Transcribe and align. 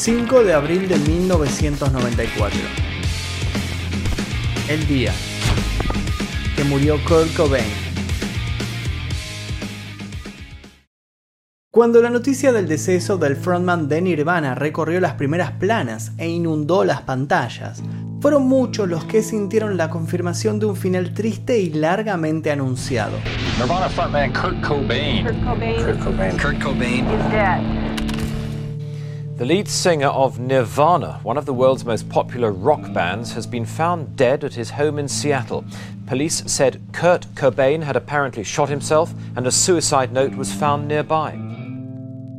5 0.00 0.44
de 0.44 0.54
abril 0.54 0.88
de 0.88 0.96
1994. 0.96 2.58
El 4.66 4.86
día 4.86 5.12
que 6.56 6.64
murió 6.64 6.96
Kurt 7.06 7.36
Cobain. 7.36 7.66
Cuando 11.70 12.00
la 12.00 12.08
noticia 12.08 12.50
del 12.50 12.66
deceso 12.66 13.18
del 13.18 13.36
frontman 13.36 13.88
de 13.88 14.00
Nirvana 14.00 14.54
recorrió 14.54 15.00
las 15.00 15.12
primeras 15.16 15.50
planas 15.52 16.12
e 16.16 16.30
inundó 16.30 16.82
las 16.84 17.02
pantallas, 17.02 17.82
fueron 18.22 18.48
muchos 18.48 18.88
los 18.88 19.04
que 19.04 19.22
sintieron 19.22 19.76
la 19.76 19.90
confirmación 19.90 20.58
de 20.58 20.64
un 20.64 20.76
final 20.76 21.12
triste 21.12 21.58
y 21.58 21.74
largamente 21.74 22.50
anunciado. 22.50 23.18
Nirvana 23.58 23.90
frontman 23.90 24.32
Kurt 24.32 24.66
Cobain. 24.66 25.26
Kurt 25.26 25.44
Cobain 25.44 25.84
Kurt 25.84 25.98
Cobain. 26.02 26.38
Kurt 26.38 26.62
Cobain 26.62 27.04
is 27.04 27.30
dead. 27.30 27.79
The 29.40 29.46
lead 29.46 29.68
singer 29.68 30.08
of 30.08 30.38
Nirvana, 30.38 31.18
one 31.22 31.38
of 31.38 31.46
the 31.46 31.54
world's 31.54 31.86
most 31.86 32.06
popular 32.10 32.52
rock 32.52 32.92
bands, 32.92 33.32
has 33.32 33.46
been 33.46 33.64
found 33.64 34.14
dead 34.14 34.44
at 34.44 34.52
his 34.52 34.68
home 34.68 34.98
in 34.98 35.08
Seattle. 35.08 35.64
Police 36.06 36.42
said 36.44 36.78
Kurt 36.92 37.26
Cobain 37.34 37.82
had 37.82 37.96
apparently 37.96 38.44
shot 38.44 38.68
himself 38.68 39.14
and 39.36 39.46
a 39.46 39.50
suicide 39.50 40.12
note 40.12 40.34
was 40.34 40.52
found 40.52 40.86
nearby. 40.86 41.38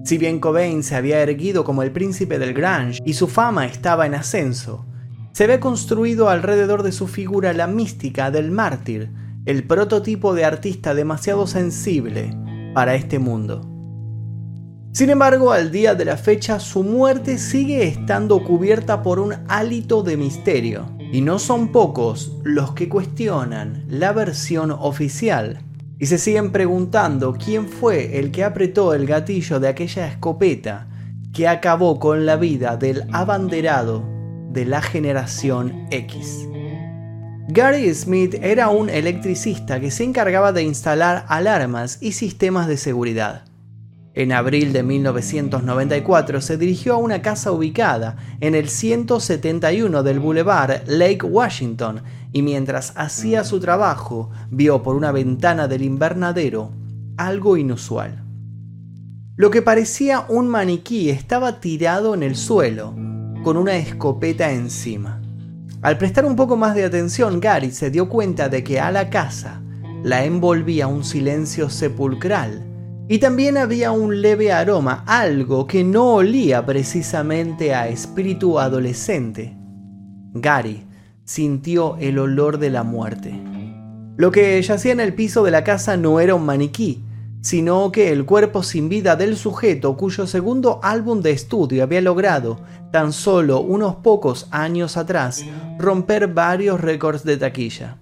Si 0.03 0.19
bien 0.19 0.39
Cobain 0.39 0.83
se 0.83 0.93
había 0.95 1.23
erguido 1.23 1.63
como 1.63 1.81
el 1.81 1.91
príncipe 1.91 2.37
del 2.37 2.53
grunge 2.53 3.01
y 3.03 3.13
su 3.13 3.27
fama 3.27 3.65
estaba 3.65 4.05
en 4.05 4.13
ascenso, 4.13 4.85
se 5.31 5.45
había 5.45 5.59
construido 5.59 6.29
alrededor 6.29 6.83
de 6.83 6.91
su 6.91 7.07
figura 7.07 7.51
la 7.53 7.65
mística 7.65 8.29
del 8.29 8.51
mártir, 8.51 9.09
el 9.47 9.63
prototipo 9.63 10.35
de 10.35 10.45
artista 10.45 10.93
demasiado 10.93 11.47
sensible 11.47 12.37
para 12.75 12.93
este 12.93 13.17
mundo. 13.17 13.70
Sin 14.93 15.09
embargo, 15.09 15.51
al 15.51 15.71
día 15.71 15.95
de 15.95 16.05
la 16.05 16.17
fecha 16.17 16.59
su 16.59 16.83
muerte 16.83 17.37
sigue 17.37 17.87
estando 17.87 18.43
cubierta 18.43 19.01
por 19.01 19.19
un 19.19 19.35
hálito 19.47 20.03
de 20.03 20.17
misterio, 20.17 20.85
y 21.11 21.21
no 21.21 21.39
son 21.39 21.71
pocos 21.71 22.37
los 22.43 22.73
que 22.73 22.87
cuestionan 22.87 23.85
la 23.87 24.11
versión 24.13 24.71
oficial 24.71 25.61
y 26.01 26.07
se 26.07 26.17
siguen 26.17 26.51
preguntando 26.51 27.33
quién 27.33 27.67
fue 27.67 28.17
el 28.17 28.31
que 28.31 28.43
apretó 28.43 28.95
el 28.95 29.05
gatillo 29.05 29.59
de 29.59 29.67
aquella 29.67 30.07
escopeta 30.07 30.87
que 31.31 31.47
acabó 31.47 31.99
con 31.99 32.25
la 32.25 32.37
vida 32.37 32.75
del 32.75 33.03
abanderado 33.11 34.03
de 34.49 34.65
la 34.65 34.81
generación 34.81 35.87
X. 35.91 36.47
Gary 37.49 37.93
Smith 37.93 38.33
era 38.41 38.69
un 38.69 38.89
electricista 38.89 39.79
que 39.79 39.91
se 39.91 40.03
encargaba 40.05 40.51
de 40.51 40.63
instalar 40.63 41.23
alarmas 41.27 41.99
y 42.01 42.13
sistemas 42.13 42.67
de 42.67 42.77
seguridad. 42.77 43.50
En 44.13 44.33
abril 44.33 44.73
de 44.73 44.83
1994 44.83 46.41
se 46.41 46.57
dirigió 46.57 46.95
a 46.95 46.97
una 46.97 47.21
casa 47.21 47.53
ubicada 47.53 48.17
en 48.41 48.55
el 48.55 48.67
171 48.67 50.03
del 50.03 50.19
Boulevard 50.19 50.81
Lake 50.85 51.25
Washington 51.25 52.01
y 52.33 52.41
mientras 52.41 52.91
hacía 52.97 53.45
su 53.45 53.61
trabajo 53.61 54.29
vio 54.49 54.83
por 54.83 54.97
una 54.97 55.13
ventana 55.13 55.69
del 55.69 55.83
invernadero 55.83 56.73
algo 57.15 57.55
inusual. 57.55 58.25
Lo 59.37 59.49
que 59.49 59.61
parecía 59.61 60.25
un 60.27 60.49
maniquí 60.49 61.09
estaba 61.09 61.61
tirado 61.61 62.13
en 62.13 62.23
el 62.23 62.35
suelo, 62.35 62.93
con 63.43 63.55
una 63.55 63.77
escopeta 63.77 64.51
encima. 64.51 65.21
Al 65.81 65.97
prestar 65.97 66.25
un 66.25 66.35
poco 66.35 66.57
más 66.57 66.75
de 66.75 66.83
atención, 66.83 67.39
Gary 67.39 67.71
se 67.71 67.89
dio 67.89 68.09
cuenta 68.09 68.49
de 68.49 68.61
que 68.61 68.79
a 68.79 68.91
la 68.91 69.09
casa 69.09 69.61
la 70.03 70.25
envolvía 70.25 70.87
un 70.87 71.05
silencio 71.05 71.69
sepulcral 71.69 72.70
y 73.07 73.19
también 73.19 73.57
había 73.57 73.91
un 73.91 74.21
leve 74.21 74.51
aroma, 74.51 75.03
algo 75.05 75.67
que 75.67 75.83
no 75.83 76.13
olía 76.13 76.65
precisamente 76.65 77.73
a 77.73 77.87
espíritu 77.87 78.59
adolescente. 78.59 79.57
Gary 80.33 80.85
sintió 81.25 81.97
el 81.97 82.19
olor 82.19 82.57
de 82.57 82.69
la 82.69 82.83
muerte. 82.83 83.33
Lo 84.17 84.31
que 84.31 84.61
yacía 84.61 84.91
en 84.91 84.99
el 84.99 85.13
piso 85.13 85.43
de 85.43 85.51
la 85.51 85.63
casa 85.63 85.97
no 85.97 86.19
era 86.19 86.35
un 86.35 86.45
maniquí, 86.45 87.03
sino 87.41 87.91
que 87.91 88.11
el 88.11 88.25
cuerpo 88.25 88.63
sin 88.63 88.87
vida 88.87 89.15
del 89.15 89.35
sujeto 89.35 89.97
cuyo 89.97 90.27
segundo 90.27 90.79
álbum 90.83 91.21
de 91.21 91.31
estudio 91.31 91.83
había 91.83 92.01
logrado, 92.01 92.59
tan 92.91 93.13
solo 93.13 93.61
unos 93.61 93.95
pocos 93.95 94.47
años 94.51 94.95
atrás, 94.95 95.43
romper 95.79 96.27
varios 96.27 96.79
récords 96.79 97.23
de 97.23 97.37
taquilla. 97.37 97.97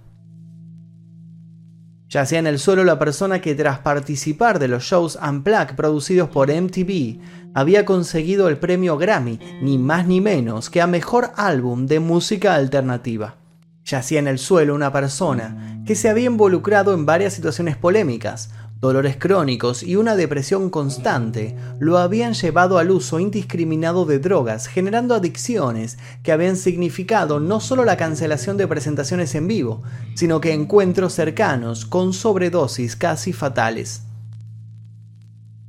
Yacía 2.10 2.40
en 2.40 2.48
el 2.48 2.58
suelo 2.58 2.82
la 2.82 2.98
persona 2.98 3.40
que 3.40 3.54
tras 3.54 3.78
participar 3.78 4.58
de 4.58 4.66
los 4.66 4.82
shows 4.82 5.16
Unplugged 5.16 5.76
producidos 5.76 6.28
por 6.28 6.52
MTV 6.52 7.20
había 7.54 7.84
conseguido 7.84 8.48
el 8.48 8.58
premio 8.58 8.98
Grammy, 8.98 9.38
ni 9.62 9.78
más 9.78 10.08
ni 10.08 10.20
menos 10.20 10.70
que 10.70 10.80
a 10.80 10.88
Mejor 10.88 11.30
Álbum 11.36 11.86
de 11.86 12.00
Música 12.00 12.56
Alternativa. 12.56 13.36
Yacía 13.84 14.18
en 14.18 14.26
el 14.26 14.40
suelo 14.40 14.74
una 14.74 14.92
persona 14.92 15.82
que 15.86 15.94
se 15.94 16.08
había 16.08 16.26
involucrado 16.26 16.94
en 16.94 17.06
varias 17.06 17.32
situaciones 17.32 17.76
polémicas, 17.76 18.50
dolores 18.80 19.16
crónicos 19.18 19.82
y 19.82 19.96
una 19.96 20.16
depresión 20.16 20.70
constante 20.70 21.54
lo 21.78 21.98
habían 21.98 22.32
llevado 22.32 22.78
al 22.78 22.90
uso 22.90 23.20
indiscriminado 23.20 24.06
de 24.06 24.18
drogas, 24.18 24.68
generando 24.68 25.14
adicciones 25.14 25.98
que 26.22 26.32
habían 26.32 26.56
significado 26.56 27.40
no 27.40 27.60
solo 27.60 27.84
la 27.84 27.98
cancelación 27.98 28.56
de 28.56 28.66
presentaciones 28.66 29.34
en 29.34 29.48
vivo, 29.48 29.82
sino 30.14 30.40
que 30.40 30.54
encuentros 30.54 31.12
cercanos 31.12 31.84
con 31.84 32.14
sobredosis 32.14 32.96
casi 32.96 33.34
fatales. 33.34 34.02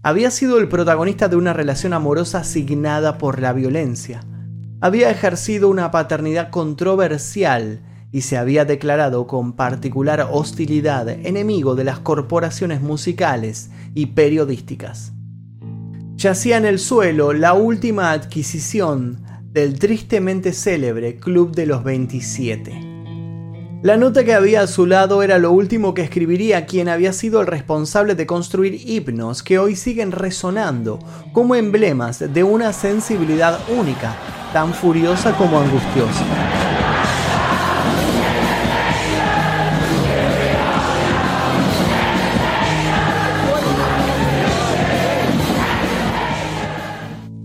Había 0.03 0.31
sido 0.31 0.57
el 0.57 0.69
protagonista 0.69 1.27
de 1.27 1.35
una 1.35 1.53
relación 1.53 1.93
amorosa 1.93 2.39
asignada 2.39 3.17
por 3.17 3.41
la 3.41 3.51
violencia. 3.51 4.23
Había 4.79 5.11
ejercido 5.11 5.69
una 5.69 5.91
paternidad 5.91 6.49
controversial 6.49 7.81
y 8.11 8.21
se 8.21 8.37
había 8.37 8.65
declarado 8.65 9.25
con 9.27 9.53
particular 9.53 10.27
hostilidad 10.31 11.07
enemigo 11.09 11.75
de 11.75 11.85
las 11.85 11.99
corporaciones 11.99 12.81
musicales 12.81 13.69
y 13.93 14.07
periodísticas. 14.07 15.13
Yacía 16.15 16.57
en 16.57 16.65
el 16.65 16.77
suelo 16.77 17.33
la 17.33 17.53
última 17.53 18.11
adquisición 18.11 19.23
del 19.51 19.79
tristemente 19.79 20.53
célebre 20.53 21.17
Club 21.17 21.55
de 21.55 21.65
los 21.65 21.83
27. 21.83 22.91
La 23.81 23.97
nota 23.97 24.23
que 24.23 24.35
había 24.35 24.61
a 24.61 24.67
su 24.67 24.85
lado 24.85 25.23
era 25.23 25.39
lo 25.39 25.51
último 25.51 25.95
que 25.95 26.03
escribiría 26.03 26.67
quien 26.67 26.87
había 26.87 27.13
sido 27.13 27.41
el 27.41 27.47
responsable 27.47 28.13
de 28.13 28.27
construir 28.27 28.87
himnos 28.87 29.41
que 29.41 29.57
hoy 29.57 29.75
siguen 29.75 30.11
resonando 30.11 30.99
como 31.33 31.55
emblemas 31.55 32.19
de 32.31 32.43
una 32.43 32.73
sensibilidad 32.73 33.59
única, 33.75 34.15
tan 34.53 34.75
furiosa 34.75 35.35
como 35.35 35.59
angustiosa. 35.59 36.80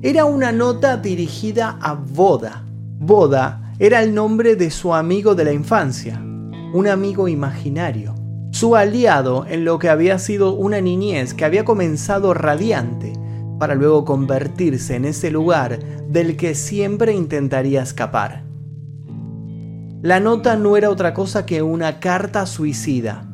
Era 0.06 0.24
una 0.24 0.52
nota 0.52 0.96
dirigida 0.96 1.78
a 1.82 1.94
Boda. 1.94 2.62
Boda 3.00 3.72
era 3.80 4.04
el 4.04 4.14
nombre 4.14 4.54
de 4.54 4.70
su 4.70 4.94
amigo 4.94 5.34
de 5.34 5.44
la 5.44 5.52
infancia, 5.52 6.22
un 6.72 6.86
amigo 6.86 7.26
imaginario, 7.26 8.14
su 8.52 8.76
aliado 8.76 9.44
en 9.48 9.64
lo 9.64 9.80
que 9.80 9.88
había 9.88 10.20
sido 10.20 10.54
una 10.54 10.80
niñez 10.80 11.34
que 11.34 11.44
había 11.44 11.64
comenzado 11.64 12.34
radiante, 12.34 13.14
para 13.58 13.74
luego 13.74 14.04
convertirse 14.04 14.94
en 14.94 15.06
ese 15.06 15.32
lugar 15.32 15.80
del 16.08 16.36
que 16.36 16.54
siempre 16.54 17.12
intentaría 17.12 17.82
escapar. 17.82 18.44
La 20.02 20.20
nota 20.20 20.54
no 20.54 20.76
era 20.76 20.88
otra 20.88 21.14
cosa 21.14 21.46
que 21.46 21.62
una 21.62 21.98
carta 21.98 22.46
suicida, 22.46 23.26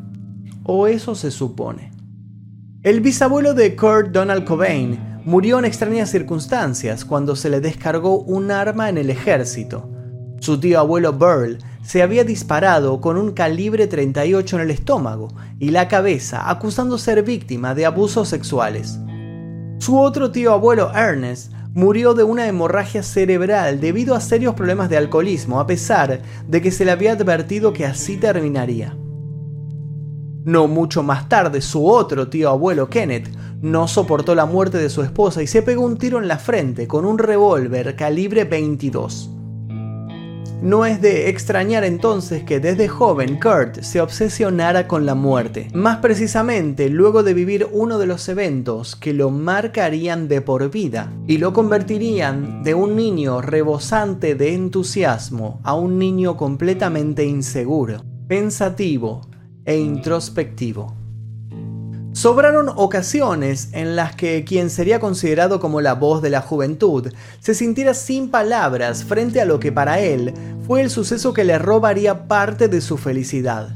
o 0.63 0.87
eso 0.87 1.17
se 1.17 1.33
supone. 1.33 1.93
El 2.83 3.03
bisabuelo 3.03 3.53
de 3.53 3.77
Kurt 3.77 4.09
Donald 4.09 4.45
Cobain 4.45 5.12
murió 5.25 5.59
en 5.59 5.65
extrañas 5.65 6.11
circunstancias 6.11 7.05
cuando 7.05 7.37
se 7.37 7.49
le 7.49 7.61
descargó 7.61 8.19
un 8.19 8.51
arma 8.51 8.89
en 8.89 8.99
el 8.99 9.11
ejército. 9.11 9.89
Su 10.41 10.59
tío 10.59 10.81
abuelo 10.81 11.13
Burl 11.13 11.59
se 11.85 12.03
había 12.03 12.25
disparado 12.25 13.01
con 13.01 13.17
un 13.17 13.33
calibre 13.33 13.87
38 13.87 14.57
en 14.57 14.63
el 14.63 14.71
estómago 14.71 15.29
y 15.59 15.71
la 15.71 15.89
cabeza 15.89 16.51
acusando 16.51 16.99
ser 16.99 17.23
víctima 17.23 17.75
de 17.75 17.87
abusos 17.87 18.29
sexuales. 18.29 18.99
Su 19.79 19.99
otro 19.99 20.31
tío 20.31 20.53
abuelo 20.53 20.93
Ernest 20.95 21.53
murió 21.75 22.15
de 22.15 22.25
una 22.25 22.47
hemorragia 22.47 23.03
cerebral 23.03 23.81
debido 23.81 24.15
a 24.15 24.21
serios 24.21 24.55
problemas 24.55 24.91
de 24.91 24.97
alcoholismo 24.97 25.59
a 25.59 25.67
pesar 25.67 26.21
de 26.47 26.61
que 26.61 26.71
se 26.71 26.85
le 26.85 26.91
había 26.91 27.13
advertido 27.13 27.73
que 27.73 27.87
así 27.87 28.17
terminaría. 28.17 28.97
No 30.45 30.67
mucho 30.67 31.05
más 31.05 31.29
tarde, 31.29 31.61
su 31.61 31.87
otro 31.87 32.29
tío 32.29 32.49
abuelo 32.51 32.89
Kenneth 32.89 33.29
no 33.61 33.87
soportó 33.87 34.35
la 34.35 34.45
muerte 34.45 34.79
de 34.79 34.91
su 34.91 35.03
esposa 35.03 35.41
y 35.41 35.47
se 35.47 35.63
pegó 35.63 35.85
un 35.85 35.97
tiro 35.97 36.19
en 36.19 36.27
la 36.27 36.39
frente 36.39 36.89
con 36.89 37.05
un 37.05 37.19
revólver 37.19 37.95
calibre 37.95 38.43
22. 38.43 39.31
No 40.63 40.85
es 40.85 41.01
de 41.01 41.29
extrañar 41.29 41.85
entonces 41.85 42.43
que 42.43 42.59
desde 42.59 42.89
joven 42.89 43.39
Kurt 43.41 43.83
se 43.83 44.01
obsesionara 44.01 44.89
con 44.89 45.07
la 45.07 45.15
muerte, 45.15 45.69
más 45.75 45.99
precisamente 45.99 46.89
luego 46.89 47.23
de 47.23 47.35
vivir 47.35 47.69
uno 47.73 47.99
de 47.99 48.07
los 48.07 48.29
eventos 48.29 48.97
que 48.97 49.13
lo 49.13 49.31
marcarían 49.31 50.27
de 50.27 50.41
por 50.41 50.71
vida 50.71 51.13
y 51.27 51.39
lo 51.39 51.53
convertirían 51.53 52.65
de 52.65 52.75
un 52.75 52.97
niño 52.97 53.43
rebosante 53.43 54.35
de 54.35 54.55
entusiasmo 54.55 55.61
a 55.63 55.75
un 55.75 55.99
niño 55.99 56.37
completamente 56.37 57.25
inseguro, 57.25 58.05
pensativo 58.29 59.32
e 59.65 59.79
introspectivo. 59.79 60.97
Sobraron 62.13 62.69
ocasiones 62.77 63.71
en 63.73 63.97
las 63.97 64.15
que 64.15 64.45
quien 64.45 64.69
sería 64.69 65.01
considerado 65.01 65.61
como 65.61 65.81
la 65.81 65.95
voz 65.95 66.21
de 66.21 66.29
la 66.29 66.43
juventud 66.43 67.11
se 67.41 67.55
sintiera 67.55 67.95
sin 67.95 68.31
palabras 68.31 69.03
frente 69.05 69.41
a 69.41 69.47
lo 69.47 69.59
que 69.59 69.73
para 69.73 69.99
él 69.99 70.35
fue 70.67 70.83
el 70.83 70.91
suceso 70.91 71.33
que 71.33 71.45
le 71.45 71.59
robaría 71.59 72.29
parte 72.29 72.69
de 72.69 72.83
su 72.83 72.99
felicidad. 72.99 73.75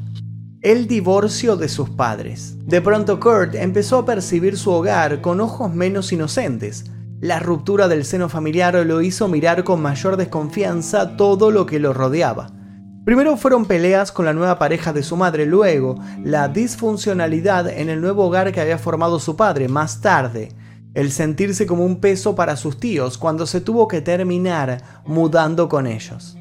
El 0.60 0.86
divorcio 0.86 1.56
de 1.56 1.68
sus 1.68 1.88
padres. 1.88 2.56
De 2.66 2.80
pronto 2.82 3.20
Kurt 3.20 3.54
empezó 3.54 3.98
a 3.98 4.04
percibir 4.04 4.58
su 4.58 4.70
hogar 4.70 5.22
con 5.22 5.40
ojos 5.40 5.72
menos 5.72 6.12
inocentes. 6.12 6.84
La 7.20 7.38
ruptura 7.38 7.88
del 7.88 8.04
seno 8.04 8.28
familiar 8.28 8.74
lo 8.74 9.00
hizo 9.00 9.28
mirar 9.28 9.64
con 9.64 9.80
mayor 9.80 10.18
desconfianza 10.18 11.16
todo 11.16 11.50
lo 11.50 11.64
que 11.64 11.78
lo 11.78 11.94
rodeaba. 11.94 12.55
Primero 13.06 13.36
fueron 13.36 13.66
peleas 13.66 14.10
con 14.10 14.24
la 14.24 14.32
nueva 14.32 14.58
pareja 14.58 14.92
de 14.92 15.04
su 15.04 15.16
madre, 15.16 15.46
luego 15.46 15.94
la 16.24 16.48
disfuncionalidad 16.48 17.68
en 17.68 17.88
el 17.88 18.00
nuevo 18.00 18.24
hogar 18.24 18.50
que 18.50 18.60
había 18.60 18.78
formado 18.78 19.20
su 19.20 19.36
padre, 19.36 19.68
más 19.68 20.00
tarde 20.00 20.48
el 20.92 21.12
sentirse 21.12 21.66
como 21.66 21.84
un 21.84 22.00
peso 22.00 22.34
para 22.34 22.56
sus 22.56 22.80
tíos 22.80 23.16
cuando 23.16 23.46
se 23.46 23.60
tuvo 23.60 23.86
que 23.86 24.00
terminar 24.00 25.02
mudando 25.06 25.68
con 25.68 25.86
ellos. 25.86 26.36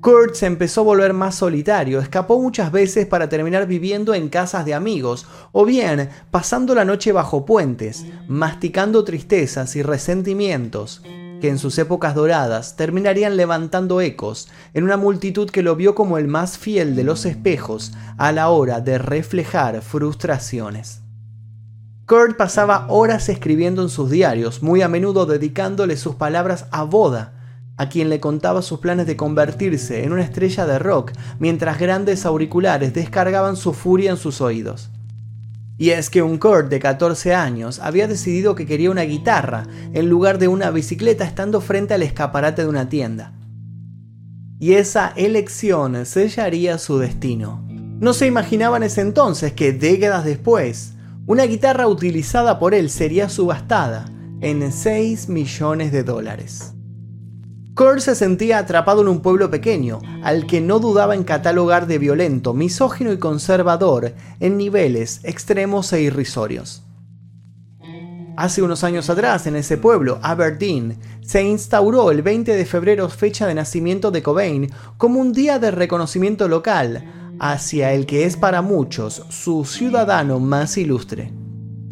Kurt 0.00 0.34
se 0.34 0.46
empezó 0.46 0.80
a 0.80 0.84
volver 0.84 1.12
más 1.12 1.34
solitario, 1.34 2.00
escapó 2.00 2.40
muchas 2.40 2.72
veces 2.72 3.04
para 3.04 3.28
terminar 3.28 3.66
viviendo 3.66 4.14
en 4.14 4.30
casas 4.30 4.64
de 4.64 4.72
amigos, 4.72 5.26
o 5.52 5.66
bien 5.66 6.08
pasando 6.30 6.74
la 6.74 6.86
noche 6.86 7.12
bajo 7.12 7.44
puentes, 7.44 8.06
masticando 8.28 9.04
tristezas 9.04 9.76
y 9.76 9.82
resentimientos, 9.82 11.02
que 11.44 11.50
en 11.50 11.58
sus 11.58 11.76
épocas 11.76 12.14
doradas 12.14 12.74
terminarían 12.74 13.36
levantando 13.36 14.00
ecos 14.00 14.48
en 14.72 14.82
una 14.82 14.96
multitud 14.96 15.50
que 15.50 15.62
lo 15.62 15.76
vio 15.76 15.94
como 15.94 16.16
el 16.16 16.26
más 16.26 16.56
fiel 16.56 16.96
de 16.96 17.04
los 17.04 17.26
espejos 17.26 17.92
a 18.16 18.32
la 18.32 18.48
hora 18.48 18.80
de 18.80 18.96
reflejar 18.96 19.82
frustraciones. 19.82 21.02
Kurt 22.06 22.38
pasaba 22.38 22.86
horas 22.88 23.28
escribiendo 23.28 23.82
en 23.82 23.90
sus 23.90 24.08
diarios, 24.08 24.62
muy 24.62 24.80
a 24.80 24.88
menudo 24.88 25.26
dedicándole 25.26 25.98
sus 25.98 26.14
palabras 26.14 26.64
a 26.70 26.84
Boda, 26.84 27.34
a 27.76 27.90
quien 27.90 28.08
le 28.08 28.20
contaba 28.20 28.62
sus 28.62 28.78
planes 28.78 29.06
de 29.06 29.18
convertirse 29.18 30.02
en 30.02 30.14
una 30.14 30.22
estrella 30.22 30.64
de 30.64 30.78
rock 30.78 31.12
mientras 31.38 31.78
grandes 31.78 32.24
auriculares 32.24 32.94
descargaban 32.94 33.56
su 33.56 33.74
furia 33.74 34.12
en 34.12 34.16
sus 34.16 34.40
oídos. 34.40 34.88
Y 35.76 35.90
es 35.90 36.08
que 36.08 36.22
un 36.22 36.38
Kurt 36.38 36.68
de 36.68 36.78
14 36.78 37.34
años 37.34 37.80
había 37.80 38.06
decidido 38.06 38.54
que 38.54 38.66
quería 38.66 38.90
una 38.90 39.02
guitarra 39.02 39.66
en 39.92 40.08
lugar 40.08 40.38
de 40.38 40.48
una 40.48 40.70
bicicleta 40.70 41.24
estando 41.24 41.60
frente 41.60 41.94
al 41.94 42.02
escaparate 42.02 42.62
de 42.62 42.68
una 42.68 42.88
tienda. 42.88 43.32
Y 44.60 44.74
esa 44.74 45.12
elección 45.16 46.06
sellaría 46.06 46.78
su 46.78 46.98
destino. 46.98 47.66
No 47.68 48.12
se 48.12 48.26
imaginaba 48.26 48.76
en 48.76 48.84
ese 48.84 49.00
entonces 49.00 49.52
que 49.52 49.72
décadas 49.72 50.24
después, 50.24 50.92
una 51.26 51.44
guitarra 51.44 51.88
utilizada 51.88 52.58
por 52.58 52.74
él 52.74 52.88
sería 52.88 53.28
subastada 53.28 54.04
en 54.40 54.70
6 54.70 55.28
millones 55.28 55.90
de 55.90 56.04
dólares. 56.04 56.74
Kurt 57.74 57.98
se 58.00 58.14
sentía 58.14 58.58
atrapado 58.58 59.02
en 59.02 59.08
un 59.08 59.20
pueblo 59.20 59.50
pequeño, 59.50 60.00
al 60.22 60.46
que 60.46 60.60
no 60.60 60.78
dudaba 60.78 61.16
en 61.16 61.24
catalogar 61.24 61.88
de 61.88 61.98
violento, 61.98 62.54
misógino 62.54 63.12
y 63.12 63.18
conservador 63.18 64.14
en 64.38 64.56
niveles 64.56 65.20
extremos 65.24 65.92
e 65.92 66.02
irrisorios. 66.02 66.84
Hace 68.36 68.62
unos 68.62 68.84
años 68.84 69.10
atrás, 69.10 69.48
en 69.48 69.56
ese 69.56 69.76
pueblo, 69.76 70.20
Aberdeen, 70.22 70.98
se 71.20 71.42
instauró 71.42 72.12
el 72.12 72.22
20 72.22 72.54
de 72.54 72.64
febrero, 72.64 73.08
fecha 73.08 73.46
de 73.46 73.54
nacimiento 73.54 74.12
de 74.12 74.22
Cobain, 74.22 74.70
como 74.96 75.20
un 75.20 75.32
día 75.32 75.58
de 75.58 75.72
reconocimiento 75.72 76.46
local 76.46 77.04
hacia 77.40 77.92
el 77.92 78.06
que 78.06 78.24
es 78.24 78.36
para 78.36 78.62
muchos 78.62 79.24
su 79.30 79.64
ciudadano 79.64 80.38
más 80.38 80.76
ilustre. 80.78 81.32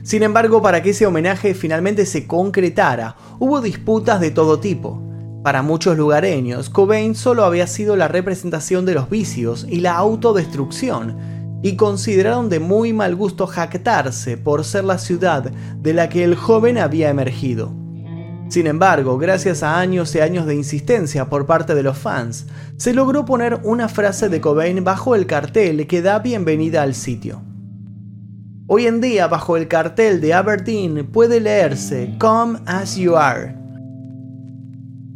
Sin 0.04 0.22
embargo, 0.22 0.62
para 0.62 0.80
que 0.80 0.90
ese 0.90 1.06
homenaje 1.06 1.54
finalmente 1.54 2.06
se 2.06 2.28
concretara, 2.28 3.16
hubo 3.40 3.60
disputas 3.60 4.20
de 4.20 4.30
todo 4.30 4.60
tipo. 4.60 5.11
Para 5.42 5.62
muchos 5.62 5.96
lugareños, 5.96 6.70
Cobain 6.70 7.16
solo 7.16 7.44
había 7.44 7.66
sido 7.66 7.96
la 7.96 8.06
representación 8.06 8.86
de 8.86 8.94
los 8.94 9.10
vicios 9.10 9.66
y 9.68 9.80
la 9.80 9.96
autodestrucción, 9.96 11.16
y 11.62 11.74
consideraron 11.74 12.48
de 12.48 12.60
muy 12.60 12.92
mal 12.92 13.16
gusto 13.16 13.46
jactarse 13.48 14.36
por 14.36 14.64
ser 14.64 14.84
la 14.84 14.98
ciudad 14.98 15.50
de 15.50 15.94
la 15.94 16.08
que 16.08 16.22
el 16.22 16.36
joven 16.36 16.78
había 16.78 17.10
emergido. 17.10 17.72
Sin 18.48 18.66
embargo, 18.66 19.18
gracias 19.18 19.62
a 19.62 19.80
años 19.80 20.14
y 20.14 20.20
años 20.20 20.46
de 20.46 20.54
insistencia 20.54 21.28
por 21.28 21.46
parte 21.46 21.74
de 21.74 21.82
los 21.82 21.98
fans, 21.98 22.46
se 22.76 22.92
logró 22.92 23.24
poner 23.24 23.60
una 23.64 23.88
frase 23.88 24.28
de 24.28 24.40
Cobain 24.40 24.84
bajo 24.84 25.14
el 25.16 25.26
cartel 25.26 25.86
que 25.86 26.02
da 26.02 26.20
bienvenida 26.20 26.82
al 26.82 26.94
sitio. 26.94 27.42
Hoy 28.68 28.86
en 28.86 29.00
día, 29.00 29.26
bajo 29.26 29.56
el 29.56 29.68
cartel 29.68 30.20
de 30.20 30.34
Aberdeen 30.34 31.06
puede 31.10 31.40
leerse 31.40 32.14
Come 32.18 32.60
as 32.66 32.96
you 32.96 33.16
are, 33.16 33.56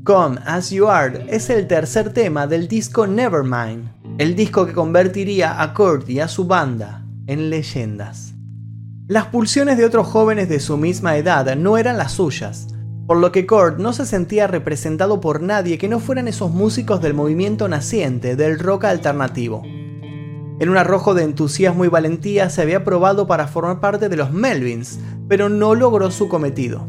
Come 0.06 0.38
As 0.46 0.70
You 0.70 0.86
Are 0.86 1.26
es 1.26 1.50
el 1.50 1.66
tercer 1.66 2.12
tema 2.12 2.46
del 2.46 2.68
disco 2.68 3.08
Nevermind, 3.08 3.88
el 4.18 4.36
disco 4.36 4.64
que 4.64 4.72
convertiría 4.72 5.60
a 5.60 5.74
Kurt 5.74 6.08
y 6.08 6.20
a 6.20 6.28
su 6.28 6.46
banda 6.46 7.04
en 7.26 7.50
leyendas. 7.50 8.32
Las 9.08 9.26
pulsiones 9.26 9.76
de 9.76 9.84
otros 9.84 10.06
jóvenes 10.06 10.48
de 10.48 10.60
su 10.60 10.76
misma 10.76 11.16
edad 11.16 11.56
no 11.56 11.76
eran 11.76 11.98
las 11.98 12.12
suyas, 12.12 12.68
por 13.08 13.16
lo 13.16 13.32
que 13.32 13.48
Kurt 13.48 13.78
no 13.78 13.92
se 13.92 14.06
sentía 14.06 14.46
representado 14.46 15.20
por 15.20 15.42
nadie 15.42 15.76
que 15.76 15.88
no 15.88 15.98
fueran 15.98 16.28
esos 16.28 16.52
músicos 16.52 17.02
del 17.02 17.12
movimiento 17.12 17.66
naciente 17.66 18.36
del 18.36 18.60
rock 18.60 18.84
alternativo. 18.84 19.64
En 19.64 20.68
un 20.68 20.76
arrojo 20.76 21.14
de 21.14 21.24
entusiasmo 21.24 21.84
y 21.84 21.88
valentía 21.88 22.48
se 22.48 22.62
había 22.62 22.84
probado 22.84 23.26
para 23.26 23.48
formar 23.48 23.80
parte 23.80 24.08
de 24.08 24.16
los 24.16 24.30
Melvins, 24.30 25.00
pero 25.26 25.48
no 25.48 25.74
logró 25.74 26.12
su 26.12 26.28
cometido. 26.28 26.86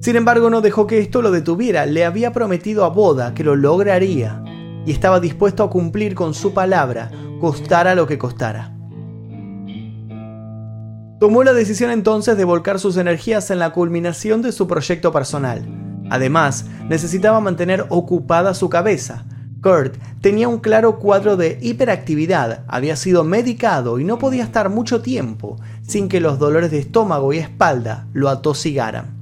Sin 0.00 0.16
embargo, 0.16 0.48
no 0.48 0.62
dejó 0.62 0.86
que 0.86 0.98
esto 0.98 1.20
lo 1.20 1.30
detuviera, 1.30 1.84
le 1.84 2.06
había 2.06 2.32
prometido 2.32 2.86
a 2.86 2.88
Boda 2.88 3.34
que 3.34 3.44
lo 3.44 3.54
lograría 3.54 4.42
y 4.86 4.92
estaba 4.92 5.20
dispuesto 5.20 5.62
a 5.62 5.68
cumplir 5.68 6.14
con 6.14 6.32
su 6.32 6.54
palabra, 6.54 7.10
costara 7.38 7.94
lo 7.94 8.06
que 8.06 8.16
costara. 8.16 8.74
Tomó 11.20 11.44
la 11.44 11.52
decisión 11.52 11.90
entonces 11.90 12.38
de 12.38 12.44
volcar 12.44 12.80
sus 12.80 12.96
energías 12.96 13.50
en 13.50 13.58
la 13.58 13.74
culminación 13.74 14.40
de 14.40 14.52
su 14.52 14.66
proyecto 14.66 15.12
personal. 15.12 15.62
Además, 16.08 16.64
necesitaba 16.88 17.40
mantener 17.40 17.84
ocupada 17.90 18.54
su 18.54 18.70
cabeza. 18.70 19.26
Kurt 19.62 19.98
tenía 20.22 20.48
un 20.48 20.60
claro 20.60 20.98
cuadro 20.98 21.36
de 21.36 21.58
hiperactividad, 21.60 22.64
había 22.68 22.96
sido 22.96 23.22
medicado 23.22 23.98
y 23.98 24.04
no 24.04 24.18
podía 24.18 24.44
estar 24.44 24.70
mucho 24.70 25.02
tiempo 25.02 25.58
sin 25.82 26.08
que 26.08 26.20
los 26.20 26.38
dolores 26.38 26.70
de 26.70 26.78
estómago 26.78 27.34
y 27.34 27.38
espalda 27.38 28.06
lo 28.14 28.30
atosigaran. 28.30 29.19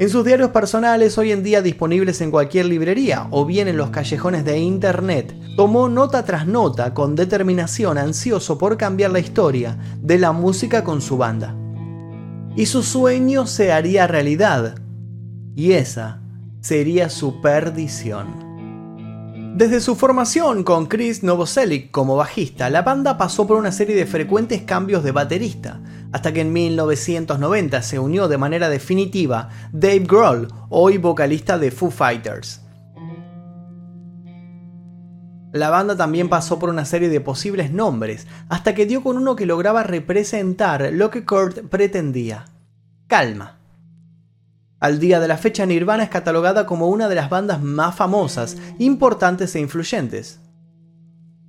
En 0.00 0.10
sus 0.10 0.24
diarios 0.24 0.50
personales, 0.50 1.18
hoy 1.18 1.32
en 1.32 1.42
día 1.42 1.60
disponibles 1.60 2.20
en 2.20 2.30
cualquier 2.30 2.66
librería 2.66 3.26
o 3.32 3.44
bien 3.44 3.66
en 3.66 3.76
los 3.76 3.90
callejones 3.90 4.44
de 4.44 4.56
internet, 4.60 5.34
tomó 5.56 5.88
nota 5.88 6.24
tras 6.24 6.46
nota 6.46 6.94
con 6.94 7.16
determinación 7.16 7.98
ansioso 7.98 8.58
por 8.58 8.76
cambiar 8.76 9.10
la 9.10 9.18
historia 9.18 9.76
de 10.00 10.20
la 10.20 10.30
música 10.30 10.84
con 10.84 11.00
su 11.00 11.16
banda. 11.16 11.56
Y 12.54 12.66
su 12.66 12.84
sueño 12.84 13.48
se 13.48 13.72
haría 13.72 14.06
realidad. 14.06 14.76
Y 15.56 15.72
esa 15.72 16.20
sería 16.60 17.10
su 17.10 17.40
perdición. 17.40 18.46
Desde 19.56 19.80
su 19.80 19.96
formación 19.96 20.62
con 20.62 20.86
Chris 20.86 21.24
Novoselic 21.24 21.90
como 21.90 22.14
bajista, 22.14 22.70
la 22.70 22.82
banda 22.82 23.18
pasó 23.18 23.48
por 23.48 23.56
una 23.56 23.72
serie 23.72 23.96
de 23.96 24.06
frecuentes 24.06 24.62
cambios 24.62 25.02
de 25.02 25.10
baterista, 25.10 25.80
hasta 26.12 26.32
que 26.32 26.40
en 26.40 26.52
1990 26.52 27.82
se 27.82 27.98
unió 27.98 28.28
de 28.28 28.38
manera 28.38 28.68
definitiva 28.68 29.50
Dave 29.72 30.04
Grohl, 30.06 30.48
hoy 30.68 30.98
vocalista 30.98 31.58
de 31.58 31.70
Foo 31.70 31.90
Fighters. 31.90 32.62
La 35.52 35.70
banda 35.70 35.96
también 35.96 36.28
pasó 36.28 36.58
por 36.58 36.68
una 36.68 36.84
serie 36.84 37.08
de 37.08 37.22
posibles 37.22 37.72
nombres, 37.72 38.26
hasta 38.48 38.74
que 38.74 38.84
dio 38.84 39.02
con 39.02 39.16
uno 39.16 39.34
que 39.34 39.46
lograba 39.46 39.82
representar 39.82 40.90
lo 40.92 41.10
que 41.10 41.24
Kurt 41.24 41.68
pretendía. 41.68 42.44
Calma. 43.06 43.58
Al 44.78 45.00
día 45.00 45.20
de 45.20 45.26
la 45.26 45.38
fecha 45.38 45.64
Nirvana 45.64 46.04
es 46.04 46.10
catalogada 46.10 46.66
como 46.66 46.88
una 46.88 47.08
de 47.08 47.14
las 47.14 47.30
bandas 47.30 47.62
más 47.62 47.96
famosas, 47.96 48.58
importantes 48.78 49.54
e 49.56 49.60
influyentes. 49.60 50.40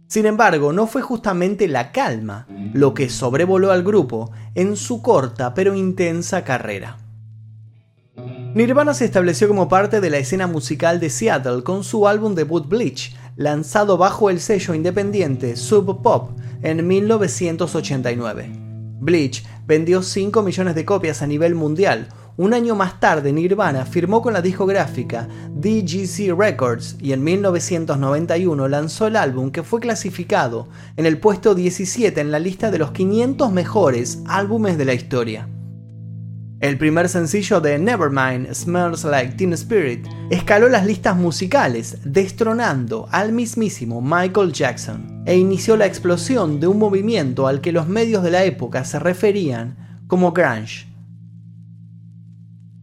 Sin 0.09 0.25
embargo, 0.25 0.73
no 0.73 0.87
fue 0.87 1.03
justamente 1.03 1.67
la 1.67 1.91
calma 1.91 2.47
lo 2.73 2.95
que 2.95 3.09
sobrevoló 3.09 3.71
al 3.71 3.83
grupo 3.83 4.31
en 4.55 4.75
su 4.75 5.03
corta 5.03 5.53
pero 5.53 5.75
intensa 5.75 6.43
carrera. 6.43 6.97
Nirvana 8.55 8.95
se 8.95 9.05
estableció 9.05 9.47
como 9.47 9.69
parte 9.69 10.01
de 10.01 10.09
la 10.09 10.17
escena 10.17 10.47
musical 10.47 10.99
de 10.99 11.11
Seattle 11.11 11.61
con 11.61 11.83
su 11.83 12.07
álbum 12.07 12.33
debut 12.33 12.67
Bleach, 12.67 13.15
lanzado 13.35 13.99
bajo 13.99 14.31
el 14.31 14.39
sello 14.39 14.73
independiente 14.73 15.55
Sub 15.55 16.01
Pop 16.01 16.31
en 16.63 16.87
1989. 16.87 18.49
Bleach 18.99 19.45
vendió 19.67 20.01
5 20.01 20.41
millones 20.41 20.73
de 20.73 20.85
copias 20.85 21.21
a 21.21 21.27
nivel 21.27 21.53
mundial. 21.53 22.09
Un 22.39 22.53
año 22.53 22.73
más 22.73 23.01
tarde, 23.01 23.33
Nirvana 23.33 23.85
firmó 23.85 24.21
con 24.21 24.31
la 24.31 24.41
discográfica 24.41 25.27
DGC 25.55 26.33
Records 26.39 26.95
y 27.01 27.11
en 27.11 27.21
1991 27.21 28.69
lanzó 28.69 29.07
el 29.07 29.17
álbum 29.17 29.51
que 29.51 29.61
fue 29.61 29.81
clasificado 29.81 30.69
en 30.95 31.05
el 31.05 31.17
puesto 31.17 31.53
17 31.53 32.21
en 32.21 32.31
la 32.31 32.39
lista 32.39 32.71
de 32.71 32.77
los 32.77 32.91
500 32.91 33.51
mejores 33.51 34.23
álbumes 34.25 34.77
de 34.77 34.85
la 34.85 34.93
historia. 34.93 35.49
El 36.61 36.77
primer 36.77 37.09
sencillo 37.09 37.59
de 37.59 37.77
Nevermind, 37.77 38.53
Smells 38.53 39.03
Like 39.03 39.33
Teen 39.33 39.51
Spirit, 39.51 40.07
escaló 40.29 40.69
las 40.69 40.85
listas 40.85 41.17
musicales, 41.17 41.97
destronando 42.05 43.09
al 43.11 43.33
mismísimo 43.33 43.99
Michael 43.99 44.53
Jackson, 44.53 45.23
e 45.25 45.35
inició 45.35 45.75
la 45.75 45.87
explosión 45.87 46.61
de 46.61 46.67
un 46.67 46.79
movimiento 46.79 47.47
al 47.47 47.59
que 47.59 47.73
los 47.73 47.89
medios 47.89 48.23
de 48.23 48.31
la 48.31 48.45
época 48.45 48.85
se 48.85 48.97
referían 48.97 50.05
como 50.07 50.31
grunge. 50.31 50.88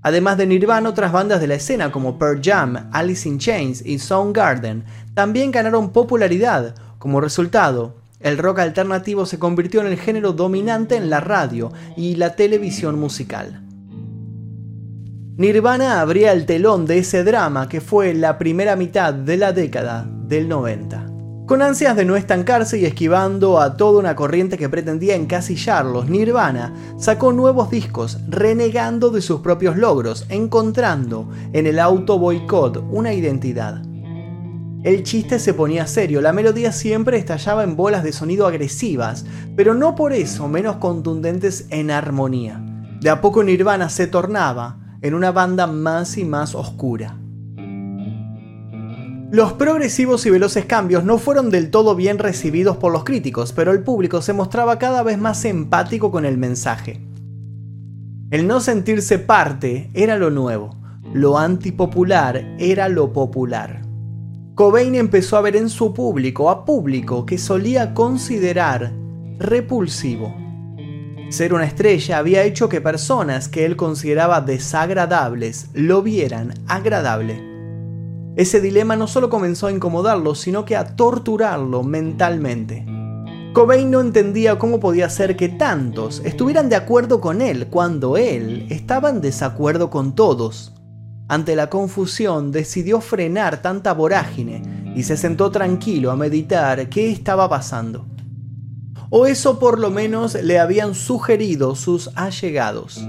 Además 0.07 0.37
de 0.37 0.47
Nirvana, 0.47 0.89
otras 0.89 1.11
bandas 1.11 1.41
de 1.41 1.49
la 1.49 1.57
escena 1.57 1.91
como 1.91 2.17
Pearl 2.17 2.41
Jam, 2.41 2.91
Alice 2.93 3.29
in 3.29 3.41
Chains 3.41 3.85
y 3.85 3.99
Soundgarden 3.99 4.85
también 5.15 5.51
ganaron 5.51 5.91
popularidad. 5.91 6.77
Como 7.01 7.21
resultado, 7.21 7.97
el 8.21 8.39
rock 8.39 8.61
alternativo 8.61 9.27
se 9.27 9.41
convirtió 9.41 9.81
en 9.81 9.89
el 9.89 9.99
género 9.99 10.33
dominante 10.33 10.95
en 10.95 11.11
la 11.11 11.19
radio 11.19 11.73
y 11.97 12.15
la 12.15 12.37
televisión 12.37 13.01
musical. 13.01 13.65
Nirvana 15.39 16.01
abría 16.01 16.31
el 16.31 16.47
telón 16.47 16.87
de 16.87 16.99
ese 16.99 17.25
drama 17.25 17.69
que 17.69 17.81
fue 17.81 18.15
la 18.15 18.39
primera 18.39 18.77
mitad 18.77 19.13
de 19.13 19.37
la 19.37 19.53
década 19.53 20.09
del 20.09 20.49
90. 20.49 21.16
Con 21.47 21.63
ansias 21.63 21.95
de 21.95 22.05
no 22.05 22.17
estancarse 22.17 22.77
y 22.77 22.87
esquivando 22.87 23.61
a 23.61 23.77
toda 23.77 24.01
una 24.01 24.17
corriente 24.17 24.59
que 24.59 24.69
pretendía 24.69 25.15
encasillarlos, 25.15 26.11
Nirvana 26.11 26.75
sacó 26.99 27.33
nuevos 27.33 27.71
discos, 27.71 28.19
renegando 28.29 29.11
de 29.11 29.23
sus 29.23 29.43
propios 29.43 29.77
logros, 29.77 30.27
encontrando 30.29 31.31
en 31.53 31.69
el 31.69 31.79
auto 31.79 32.19
boicot 32.19 32.85
una 32.91 33.15
identidad. 33.15 33.81
El 34.83 35.05
chiste 35.05 35.39
se 35.39 35.55
ponía 35.55 35.87
serio, 35.87 36.21
la 36.21 36.33
melodía 36.33 36.73
siempre 36.73 37.17
estallaba 37.17 37.63
en 37.63 37.77
bolas 37.77 38.03
de 38.03 38.13
sonido 38.13 38.49
agresivas, 38.49 39.25
pero 39.55 39.73
no 39.73 39.95
por 39.95 40.13
eso 40.13 40.49
menos 40.49 40.77
contundentes 40.77 41.67
en 41.71 41.93
armonía. 41.93 42.61
De 43.01 43.09
a 43.09 43.21
poco 43.21 43.45
Nirvana 43.45 43.89
se 43.89 44.09
tornaba 44.09 44.79
en 45.01 45.15
una 45.15 45.31
banda 45.31 45.69
más 45.69 46.19
y 46.19 46.25
más 46.25 46.57
oscura. 46.57 47.17
Los 49.31 49.53
progresivos 49.55 50.25
y 50.27 50.31
veloces 50.31 50.65
cambios 50.67 51.05
no 51.05 51.19
fueron 51.19 51.51
del 51.51 51.71
todo 51.71 51.95
bien 51.95 52.19
recibidos 52.19 52.77
por 52.77 52.93
los 52.93 53.05
críticos, 53.05 53.53
pero 53.53 53.73
el 53.73 53.83
público 53.83 54.23
se 54.23 54.33
mostraba 54.33 54.79
cada 54.79 55.03
vez 55.03 55.19
más 55.19 55.45
empático 55.45 56.11
con 56.11 56.25
el 56.25 56.39
mensaje. 56.39 57.01
El 58.31 58.47
no 58.47 58.61
sentirse 58.61 59.19
parte 59.19 59.91
era 59.95 60.17
lo 60.17 60.31
nuevo, 60.31 60.77
lo 61.13 61.39
antipopular 61.39 62.57
era 62.59 62.89
lo 62.89 63.13
popular. 63.13 63.83
Cobain 64.55 64.95
empezó 64.95 65.37
a 65.37 65.43
ver 65.43 65.57
en 65.57 65.69
su 65.69 65.93
público 65.93 66.49
a 66.49 66.65
público 66.65 67.27
que 67.27 67.37
solía 67.37 67.95
considerar 67.95 68.93
repulsivo 69.39 70.47
ser 71.29 71.55
una 71.55 71.65
estrella 71.65 72.19
había 72.19 72.45
hecho 72.45 72.69
que 72.69 72.81
personas 72.81 73.49
que 73.49 73.65
él 73.65 73.77
consideraba 73.77 74.41
desagradables 74.41 75.69
lo 75.75 76.03
vieran 76.03 76.55
agradable. 76.69 77.46
Ese 78.37 78.61
dilema 78.61 78.97
no 78.97 79.07
solo 79.09 79.31
comenzó 79.31 79.67
a 79.67 79.73
incomodarlo, 79.73 80.35
sino 80.35 80.65
que 80.65 80.77
a 80.77 80.95
torturarlo 80.95 81.83
mentalmente. 81.83 82.87
Cobain 83.53 83.91
no 83.91 84.01
entendía 84.01 84.59
cómo 84.59 84.79
podía 84.79 85.09
ser 85.09 85.37
que 85.37 85.49
tantos 85.49 86.21
estuvieran 86.25 86.69
de 86.69 86.77
acuerdo 86.77 87.21
con 87.21 87.41
él 87.41 87.69
cuando 87.69 88.17
él 88.17 88.67
estaba 88.71 89.09
en 89.09 89.23
desacuerdo 89.23 89.89
con 89.89 90.15
todos. 90.15 90.75
Ante 91.29 91.57
la 91.57 91.71
confusión 91.71 92.53
decidió 92.53 93.01
frenar 93.01 93.63
tanta 93.63 93.95
vorágine 93.95 94.93
y 94.95 95.03
se 95.03 95.17
sentó 95.17 95.51
tranquilo 95.51 96.11
a 96.11 96.17
meditar 96.17 96.89
qué 96.89 97.11
estaba 97.11 97.49
pasando 97.49 98.07
o 99.11 99.27
eso 99.27 99.59
por 99.59 99.79
lo 99.79 99.91
menos 99.91 100.35
le 100.35 100.59
habían 100.59 100.95
sugerido 100.95 101.75
sus 101.75 102.11
allegados. 102.15 103.01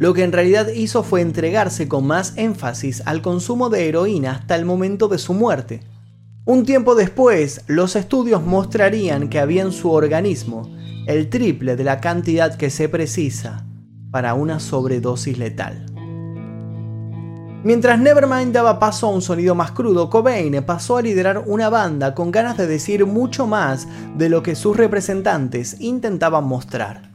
Lo 0.00 0.14
que 0.14 0.24
en 0.24 0.32
realidad 0.32 0.68
hizo 0.68 1.02
fue 1.02 1.20
entregarse 1.20 1.86
con 1.86 2.06
más 2.06 2.32
énfasis 2.36 3.02
al 3.04 3.20
consumo 3.20 3.68
de 3.68 3.86
heroína 3.86 4.32
hasta 4.32 4.56
el 4.56 4.64
momento 4.64 5.08
de 5.08 5.18
su 5.18 5.34
muerte. 5.34 5.82
Un 6.46 6.64
tiempo 6.64 6.94
después, 6.94 7.60
los 7.66 7.96
estudios 7.96 8.42
mostrarían 8.42 9.28
que 9.28 9.38
había 9.38 9.60
en 9.60 9.72
su 9.72 9.90
organismo 9.90 10.74
el 11.06 11.28
triple 11.28 11.76
de 11.76 11.84
la 11.84 12.00
cantidad 12.00 12.56
que 12.56 12.70
se 12.70 12.88
precisa 12.88 13.66
para 14.10 14.32
una 14.32 14.58
sobredosis 14.58 15.36
letal. 15.36 15.84
Mientras 17.62 18.00
Nevermind 18.00 18.54
daba 18.54 18.78
paso 18.78 19.06
a 19.06 19.10
un 19.10 19.20
sonido 19.20 19.54
más 19.54 19.72
crudo, 19.72 20.08
Cobain 20.08 20.62
pasó 20.64 20.96
a 20.96 21.02
liderar 21.02 21.44
una 21.46 21.68
banda 21.68 22.14
con 22.14 22.30
ganas 22.30 22.56
de 22.56 22.66
decir 22.66 23.04
mucho 23.04 23.46
más 23.46 23.86
de 24.16 24.30
lo 24.30 24.42
que 24.42 24.54
sus 24.54 24.78
representantes 24.78 25.76
intentaban 25.78 26.44
mostrar. 26.44 27.09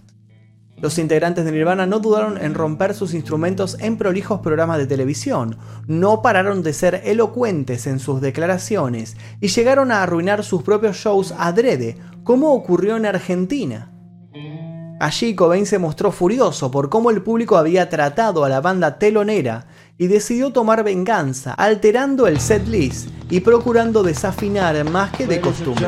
Los 0.86 1.00
integrantes 1.00 1.46
de 1.46 1.52
Nirvana 1.52 1.88
no 1.88 1.98
dudaron 1.98 2.38
en 2.38 2.54
romper 2.54 2.94
sus 2.94 3.16
instrumentos 3.16 3.76
en 3.80 3.98
prolijos 3.98 4.42
programas 4.42 4.78
de 4.78 4.86
televisión, 4.86 5.58
no 5.88 6.22
pararon 6.22 6.62
de 6.62 6.74
ser 6.74 7.02
elocuentes 7.06 7.88
en 7.88 7.98
sus 7.98 8.22
declaraciones 8.22 9.18
y 9.42 9.48
llegaron 9.48 9.92
a 9.92 10.04
arruinar 10.04 10.44
sus 10.44 10.62
propios 10.62 10.98
shows 10.98 11.34
adrede, 11.40 11.98
como 12.24 12.54
ocurrió 12.54 12.98
en 12.98 13.08
Argentina. 13.08 13.92
Allí 15.00 15.34
Cobain 15.34 15.66
se 15.66 15.80
mostró 15.80 16.12
furioso 16.12 16.70
por 16.70 16.92
cómo 16.92 17.10
el 17.10 17.24
público 17.24 17.58
había 17.58 17.90
tratado 17.90 18.46
a 18.46 18.50
la 18.50 18.62
banda 18.62 19.00
telonera 19.00 19.66
y 19.98 20.06
decidió 20.06 20.54
tomar 20.54 20.84
venganza, 20.84 21.54
alterando 21.54 22.28
el 22.28 22.40
set 22.40 22.68
list 22.68 23.10
y 23.32 23.40
procurando 23.40 24.04
desafinar 24.04 24.88
más 24.88 25.12
que 25.14 25.26
de 25.26 25.42
costumbre. 25.42 25.88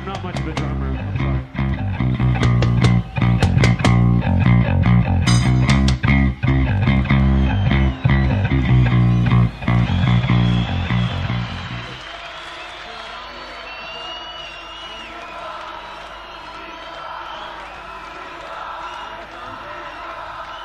I'm 0.00 0.06
not 0.06 0.22
much 0.24 0.40
of 0.40 0.46
a 0.46 0.52
drummer. 0.54 0.90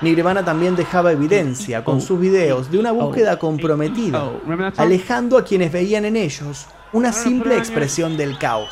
Nirvana 0.02 0.46
también 0.46 0.76
dejaba 0.76 1.12
evidencia 1.12 1.84
con 1.84 2.00
sus 2.00 2.20
videos 2.20 2.72
de 2.72 2.78
una 2.78 2.92
búsqueda 2.92 3.38
comprometida, 3.38 4.32
alejando 4.78 5.38
a 5.38 5.44
quienes 5.44 5.72
veían 5.72 6.06
en 6.06 6.16
ellos 6.16 6.68
una 6.96 7.12
simple 7.12 7.58
expresión 7.58 8.16
del 8.16 8.38
caos. 8.38 8.70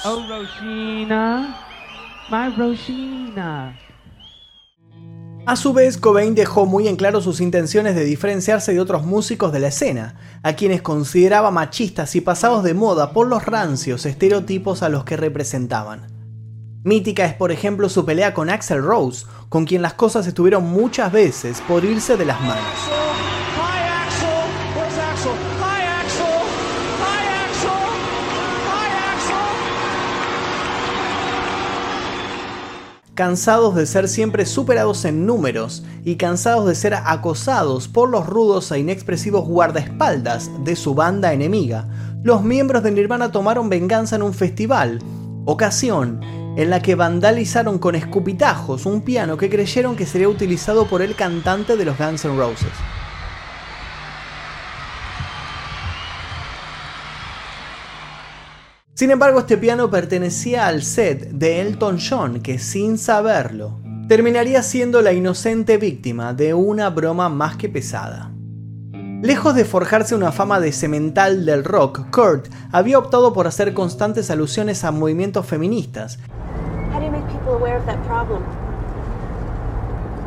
A 5.46 5.56
su 5.58 5.74
vez, 5.74 5.98
Cobain 5.98 6.34
dejó 6.34 6.66
muy 6.66 6.88
en 6.88 6.96
claro 6.96 7.20
sus 7.20 7.42
intenciones 7.42 7.96
de 7.96 8.06
diferenciarse 8.06 8.72
de 8.72 8.80
otros 8.80 9.06
músicos 9.06 9.52
de 9.52 9.60
la 9.60 9.68
escena, 9.68 10.16
a 10.42 10.54
quienes 10.54 10.82
consideraba 10.82 11.52
machistas 11.52 12.16
y 12.16 12.22
pasados 12.22 12.64
de 12.64 12.74
moda 12.74 13.12
por 13.12 13.28
los 13.28 13.46
rancios 13.46 14.06
estereotipos 14.06 14.84
a 14.84 14.90
los 14.90 15.04
que 15.04 15.18
representaban. 15.18 16.08
Mítica 16.86 17.26
es 17.26 17.34
por 17.34 17.52
ejemplo 17.52 17.90
su 17.90 18.06
pelea 18.06 18.34
con 18.34 18.50
Axel 18.50 18.82
Rose, 18.82 19.26
con 19.50 19.66
quien 19.66 19.82
las 19.82 19.96
cosas 19.96 20.28
estuvieron 20.28 20.64
muchas 20.64 21.12
veces 21.12 21.62
por 21.68 21.84
irse 21.84 22.16
de 22.16 22.24
las 22.24 22.40
manos. 22.40 23.13
Cansados 33.16 33.76
de 33.76 33.86
ser 33.86 34.08
siempre 34.08 34.44
superados 34.44 35.06
en 35.06 35.28
números 35.28 35.84
y 36.04 36.16
cansados 36.16 36.66
de 36.66 36.74
ser 36.74 36.96
acosados 36.96 37.88
por 37.88 38.10
los 38.10 38.26
rudos 38.26 38.72
e 38.72 38.80
inexpresivos 38.80 39.46
guardaespaldas 39.48 40.50
de 40.64 40.76
su 40.76 40.96
banda 40.96 41.32
enemiga, 41.32 41.88
los 42.24 42.42
miembros 42.44 42.82
de 42.82 42.90
Nirvana 42.90 43.32
tomaron 43.32 43.70
venganza 43.70 44.16
en 44.16 44.24
un 44.24 44.34
festival, 44.34 44.98
ocasión 45.46 46.22
en 46.58 46.72
la 46.72 46.82
que 46.82 46.96
vandalizaron 46.96 47.78
con 47.78 47.94
escupitajos 47.94 48.88
un 48.88 49.02
piano 49.02 49.38
que 49.38 49.50
creyeron 49.50 49.96
que 49.96 50.08
sería 50.08 50.28
utilizado 50.28 50.88
por 50.88 51.04
el 51.04 51.16
cantante 51.16 51.78
de 51.78 51.86
los 51.86 52.00
Guns 52.00 52.26
N' 52.26 52.36
Roses. 52.36 52.74
Sin 59.04 59.12
embargo, 59.12 59.40
este 59.40 59.58
piano 59.58 59.90
pertenecía 59.90 60.66
al 60.66 60.82
set 60.82 61.32
de 61.32 61.60
Elton 61.60 61.98
John, 62.00 62.40
que 62.40 62.58
sin 62.58 62.98
saberlo, 62.98 63.82
terminaría 64.08 64.64
siendo 64.64 65.02
la 65.02 65.12
inocente 65.12 65.78
víctima 65.78 66.34
de 66.34 66.54
una 66.54 66.90
broma 66.90 67.28
más 67.28 67.58
que 67.58 67.68
pesada. 67.68 68.32
Lejos 69.22 69.56
de 69.56 69.66
forjarse 69.66 70.16
una 70.16 70.32
fama 70.32 70.62
de 70.62 70.72
cemental 70.72 71.46
del 71.46 71.66
rock, 71.66 72.10
Kurt 72.12 72.48
había 72.72 72.98
optado 72.98 73.34
por 73.34 73.46
hacer 73.46 73.74
constantes 73.74 74.32
alusiones 74.32 74.86
a 74.86 74.92
movimientos 74.92 75.46
feministas. 75.48 76.18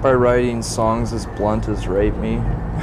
By 0.03 0.13
writing 0.13 0.63
songs 0.63 1.15
as 1.15 1.27
blunt 1.39 1.67
as 1.71 1.87
Rape 1.87 2.19
Me. 2.21 2.43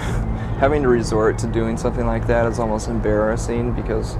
Having 0.59 0.81
to 0.81 0.89
resort 0.89 1.37
to 1.37 1.47
doing 1.47 1.77
something 1.77 2.07
like 2.07 2.25
that 2.25 2.51
is 2.51 2.57
almost 2.57 2.87
embarrassing 2.87 3.73
because 3.75 4.17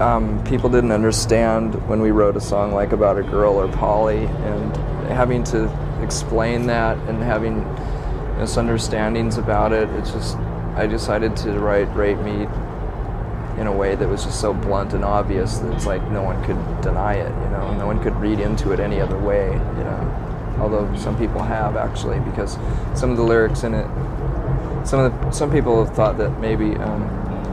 um, 0.00 0.42
people 0.44 0.70
didn't 0.70 0.92
understand 0.92 1.74
when 1.88 2.00
we 2.00 2.10
wrote 2.10 2.36
a 2.36 2.40
song 2.40 2.72
like 2.72 2.92
about 2.92 3.18
a 3.18 3.22
girl 3.22 3.54
or 3.54 3.68
Polly, 3.68 4.24
and 4.24 4.76
having 5.08 5.44
to 5.44 5.70
explain 6.02 6.66
that 6.66 6.96
and 7.08 7.22
having 7.22 7.64
misunderstandings 8.38 9.36
about 9.36 9.72
it. 9.72 9.88
It's 9.90 10.10
just, 10.10 10.36
I 10.76 10.86
decided 10.86 11.36
to 11.38 11.52
write 11.58 11.94
Rape 11.94 12.18
Me 12.18 12.46
in 13.60 13.66
a 13.66 13.72
way 13.72 13.94
that 13.94 14.08
was 14.08 14.24
just 14.24 14.40
so 14.40 14.54
blunt 14.54 14.94
and 14.94 15.04
obvious 15.04 15.58
that 15.58 15.72
it's 15.74 15.86
like 15.86 16.02
no 16.10 16.22
one 16.22 16.42
could 16.44 16.56
deny 16.80 17.14
it, 17.14 17.28
you 17.44 17.50
know, 17.50 17.74
no 17.76 17.86
one 17.86 18.02
could 18.02 18.16
read 18.16 18.40
into 18.40 18.72
it 18.72 18.80
any 18.80 19.00
other 19.00 19.18
way, 19.18 19.52
you 19.52 19.84
know. 19.84 20.56
Although 20.58 20.94
some 20.96 21.16
people 21.18 21.42
have 21.42 21.76
actually, 21.76 22.18
because 22.20 22.56
some 22.94 23.10
of 23.10 23.16
the 23.16 23.22
lyrics 23.22 23.62
in 23.62 23.74
it, 23.74 23.86
some 24.86 25.00
of 25.00 25.12
the, 25.12 25.30
some 25.30 25.50
people 25.52 25.84
have 25.84 25.94
thought 25.94 26.16
that 26.18 26.40
maybe 26.40 26.74
um, 26.76 27.02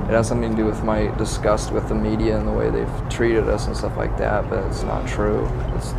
it 0.10 0.13
has 0.13 0.28
something 0.28 0.50
to 0.50 0.58
do 0.58 0.66
with 0.66 0.84
my 0.84 1.16
disgust 1.18 1.72
with 1.72 1.88
the 1.88 1.94
media 1.94 2.36
and 2.36 2.48
the 2.48 2.51
way 2.51 2.72
they've 2.72 3.10
treated 3.12 3.48
us 3.48 3.68
and 3.68 3.78
stuff 3.78 3.96
like 3.96 4.18
that, 4.18 4.50
but 4.50 4.66
it's 4.66 4.82
not 4.82 5.08
true. 5.08 5.46
It's, 5.75 5.92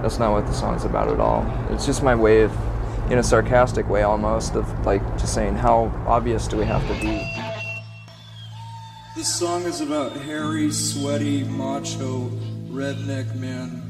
that's 0.00 0.18
not 0.18 0.32
what 0.32 0.46
the 0.46 0.54
song's 0.54 0.86
about 0.86 1.08
at 1.08 1.20
all. 1.20 1.44
It's 1.68 1.84
just 1.84 2.02
my 2.02 2.14
way 2.14 2.40
of 2.40 2.56
in 3.10 3.18
a 3.18 3.22
sarcastic 3.22 3.90
way 3.90 4.04
almost 4.04 4.54
of 4.54 4.86
like 4.86 5.02
just 5.18 5.34
saying 5.34 5.54
how 5.54 5.92
obvious 6.06 6.48
do 6.48 6.56
we 6.56 6.64
have 6.64 6.80
to 6.88 6.94
be. 6.94 7.30
This 9.14 9.28
song 9.28 9.64
is 9.64 9.82
about 9.82 10.12
hairy, 10.12 10.72
sweaty, 10.72 11.44
macho, 11.44 12.30
redneck 12.70 13.34
men 13.34 13.82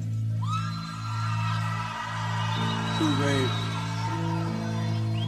who 2.98 3.06
rape. 3.24 3.48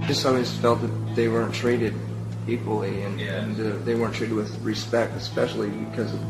Just 0.09 0.27
always 0.27 0.51
felt 0.59 0.81
that 0.81 1.15
they 1.15 1.29
weren't 1.29 1.55
treated 1.55 1.95
equally 2.47 3.03
and, 3.03 3.19
yeah. 3.19 3.43
and 3.43 3.59
uh, 3.61 3.85
they 3.85 3.95
weren't 3.95 4.15
treated 4.15 4.37
with 4.37 4.57
respect, 4.63 5.17
especially 5.17 5.71
because 5.71 6.13
of 6.13 6.21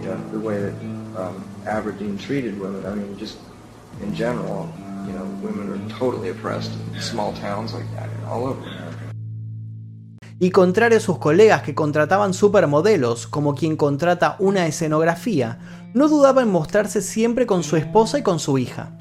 you 0.00 0.08
know 0.08 0.18
the 0.30 0.40
way 0.40 0.58
that 0.58 0.74
um, 1.16 1.44
Aberdeen 1.66 2.18
treated 2.18 2.58
women. 2.58 2.84
I 2.86 2.94
mean, 2.94 3.18
just 3.18 3.38
in 4.02 4.14
general. 4.14 4.68
Y 10.38 10.50
contrario 10.50 10.98
a 10.98 11.00
sus 11.00 11.18
colegas 11.18 11.62
que 11.62 11.74
contrataban 11.74 12.34
supermodelos 12.34 13.26
como 13.26 13.54
quien 13.54 13.76
contrata 13.76 14.36
una 14.38 14.66
escenografía, 14.66 15.58
no 15.94 16.08
dudaba 16.08 16.42
en 16.42 16.50
mostrarse 16.50 17.02
siempre 17.02 17.46
con 17.46 17.62
su 17.62 17.76
esposa 17.76 18.18
y 18.18 18.22
con 18.22 18.38
su 18.38 18.58
hija. 18.58 18.99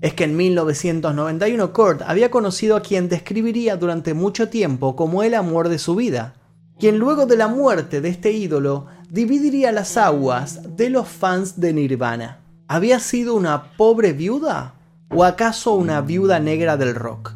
Es 0.00 0.14
que 0.14 0.24
en 0.24 0.36
1991 0.36 1.72
Kurt 1.72 2.02
había 2.02 2.30
conocido 2.30 2.76
a 2.76 2.82
quien 2.82 3.08
describiría 3.08 3.76
durante 3.76 4.14
mucho 4.14 4.48
tiempo 4.48 4.96
como 4.96 5.22
el 5.22 5.34
amor 5.34 5.68
de 5.68 5.78
su 5.78 5.94
vida, 5.94 6.34
quien 6.78 6.98
luego 6.98 7.26
de 7.26 7.36
la 7.36 7.48
muerte 7.48 8.00
de 8.00 8.08
este 8.10 8.32
ídolo 8.32 8.86
dividiría 9.10 9.72
las 9.72 9.96
aguas 9.96 10.76
de 10.76 10.90
los 10.90 11.08
fans 11.08 11.58
de 11.60 11.72
Nirvana. 11.72 12.40
¿Había 12.68 13.00
sido 13.00 13.34
una 13.34 13.72
pobre 13.76 14.12
viuda 14.12 14.74
¿O 15.14 15.22
acaso 15.22 15.74
una 15.74 16.00
viuda 16.00 16.40
negra 16.40 16.76
del 16.76 16.94
rock? 16.94 17.32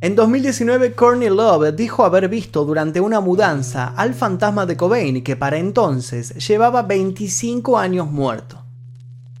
En 0.00 0.14
2019, 0.14 0.94
Courtney 0.94 1.30
Love 1.30 1.74
dijo 1.74 2.04
haber 2.04 2.28
visto 2.28 2.64
durante 2.64 3.00
una 3.00 3.20
mudanza 3.20 3.88
al 3.96 4.14
fantasma 4.14 4.66
de 4.66 4.76
Cobain, 4.76 5.22
que 5.24 5.34
para 5.34 5.58
entonces 5.58 6.34
llevaba 6.46 6.82
25 6.82 7.76
años 7.76 8.08
muerto. 8.08 8.61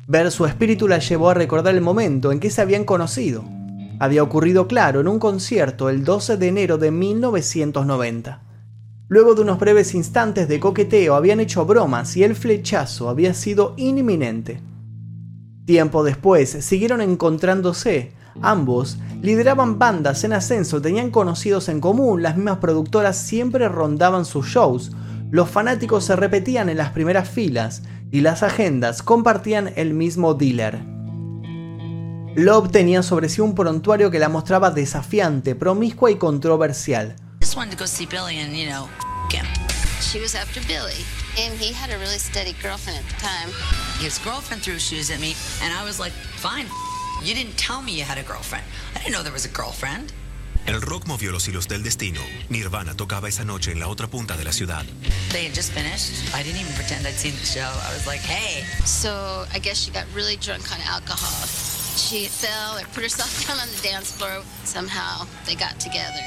Ver 0.08 0.32
su 0.32 0.46
espíritu 0.46 0.88
la 0.88 0.98
llevó 0.98 1.30
a 1.30 1.34
recordar 1.34 1.74
el 1.74 1.80
momento 1.80 2.32
en 2.32 2.40
que 2.40 2.50
se 2.50 2.60
habían 2.60 2.84
conocido. 2.84 3.44
Había 4.00 4.24
ocurrido 4.24 4.66
claro 4.66 5.00
en 5.00 5.06
un 5.06 5.20
concierto 5.20 5.88
el 5.88 6.04
12 6.04 6.36
de 6.36 6.48
enero 6.48 6.76
de 6.76 6.90
1990. 6.90 8.42
Luego 9.06 9.34
de 9.34 9.42
unos 9.42 9.60
breves 9.60 9.94
instantes 9.94 10.48
de 10.48 10.58
coqueteo 10.58 11.14
habían 11.14 11.38
hecho 11.38 11.64
bromas 11.66 12.16
y 12.16 12.24
el 12.24 12.34
flechazo 12.34 13.08
había 13.08 13.32
sido 13.32 13.74
inminente. 13.76 14.60
Tiempo 15.66 16.02
después 16.02 16.50
siguieron 16.50 17.00
encontrándose. 17.00 18.12
Ambos 18.40 18.98
lideraban 19.20 19.78
bandas 19.78 20.24
en 20.24 20.32
ascenso, 20.32 20.82
tenían 20.82 21.12
conocidos 21.12 21.68
en 21.68 21.80
común, 21.80 22.22
las 22.22 22.36
mismas 22.36 22.58
productoras 22.58 23.18
siempre 23.18 23.68
rondaban 23.68 24.24
sus 24.24 24.46
shows, 24.46 24.90
los 25.32 25.48
fanáticos 25.48 26.04
se 26.04 26.14
repetían 26.14 26.68
en 26.68 26.76
las 26.76 26.90
primeras 26.90 27.26
filas 27.26 27.82
y 28.10 28.20
las 28.20 28.42
agendas 28.42 29.02
compartían 29.02 29.72
el 29.76 29.94
mismo 29.94 30.34
dealer. 30.34 30.78
Love 32.36 32.70
tenía 32.70 33.02
sobre 33.02 33.30
sí 33.30 33.40
un 33.40 33.54
prontuario 33.54 34.10
que 34.10 34.18
la 34.18 34.28
mostraba 34.28 34.70
desafiante, 34.70 35.54
promiscua 35.54 36.10
y 36.10 36.16
controversial. 36.16 37.16
And 41.38 41.58
he 41.58 41.72
had 41.72 41.88
a 41.88 41.96
really 41.96 42.18
steady 42.18 42.52
girlfriend 42.60 42.98
at 42.98 43.06
the 43.08 43.16
time. 43.18 43.48
His 43.98 44.18
girlfriend 44.18 44.62
threw 44.62 44.78
shoes 44.78 45.10
at 45.10 45.18
me, 45.18 45.34
and 45.62 45.72
I 45.72 45.82
was 45.82 45.98
like, 45.98 46.12
fine, 46.12 46.66
you 47.24 47.34
didn't 47.34 47.56
tell 47.56 47.80
me 47.80 47.92
you 47.92 48.04
had 48.04 48.18
a 48.18 48.22
girlfriend. 48.22 48.64
I 48.94 48.98
didn't 48.98 49.14
know 49.14 49.22
there 49.22 49.32
was 49.32 49.46
a 49.46 49.48
girlfriend. 49.48 50.12
El 50.66 50.80
rock 50.80 51.06
movió 51.06 51.32
los 51.32 51.48
hilos 51.48 51.66
del 51.66 51.82
destino. 51.82 52.20
Nirvana 52.48 52.94
tocaba 52.94 53.28
esa 53.28 53.44
noche 53.44 53.72
en 53.72 53.80
la 53.80 53.88
otra 53.88 54.06
punta 54.06 54.36
de 54.36 54.44
la 54.44 54.52
ciudad. 54.52 54.84
They 55.30 55.46
had 55.46 55.54
just 55.54 55.72
finished. 55.72 56.34
I 56.34 56.42
didn't 56.42 56.60
even 56.60 56.74
pretend 56.74 57.06
I'd 57.06 57.14
seen 57.14 57.34
the 57.34 57.44
show. 57.44 57.66
I 57.66 57.92
was 57.92 58.06
like, 58.06 58.20
hey. 58.20 58.64
So 58.84 59.44
I 59.52 59.58
guess 59.58 59.78
she 59.78 59.90
got 59.90 60.04
really 60.14 60.36
drunk 60.36 60.70
on 60.72 60.80
alcohol. 60.82 61.46
She 61.96 62.26
fell 62.26 62.78
or 62.78 62.84
put 62.94 63.02
herself 63.02 63.30
down 63.46 63.58
on 63.58 63.68
the 63.74 63.82
dance 63.82 64.12
floor. 64.12 64.42
Somehow 64.64 65.26
they 65.46 65.54
got 65.54 65.80
together. 65.80 66.22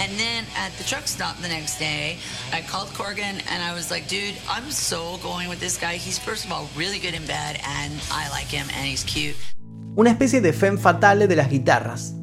And 0.00 0.18
then 0.18 0.44
at 0.56 0.72
the 0.78 0.84
truck 0.84 1.06
stop 1.06 1.36
the 1.42 1.48
next 1.48 1.78
day, 1.78 2.16
I 2.52 2.62
called 2.62 2.88
Corgan 2.94 3.42
and 3.50 3.62
I 3.62 3.74
was 3.74 3.90
like, 3.90 4.08
dude, 4.08 4.34
I'm 4.48 4.70
so 4.70 5.18
going 5.22 5.48
with 5.50 5.60
this 5.60 5.76
guy. 5.76 5.96
He's 5.96 6.18
first 6.18 6.46
of 6.46 6.52
all 6.52 6.70
really 6.74 6.98
good 6.98 7.14
in 7.14 7.26
bed 7.26 7.60
and 7.66 7.92
I 8.10 8.30
like 8.30 8.46
him 8.46 8.66
and 8.74 8.86
he's 8.86 9.04
cute. 9.04 9.36
Una 9.98 10.10
especie 10.10 10.40
de 10.40 10.52
femme 10.52 10.78
fatale 10.78 11.26
de 11.26 11.36
las 11.36 11.50
guitarras. 11.50 12.14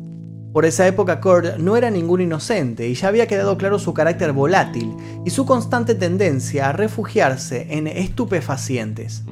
Por 0.53 0.65
esa 0.65 0.87
época 0.87 1.19
Kurt 1.21 1.57
no 1.57 1.77
era 1.77 1.91
ningún 1.91 2.21
inocente 2.21 2.87
y 2.87 2.95
ya 2.95 3.09
había 3.09 3.27
quedado 3.27 3.57
claro 3.57 3.79
su 3.79 3.93
carácter 3.93 4.33
volátil 4.33 4.95
y 5.25 5.29
su 5.29 5.45
constante 5.45 5.93
tendencia 5.93 6.69
a 6.69 6.71
refugiarse 6.71 7.67
en 7.69 7.87
estupefacientes. 7.87 9.23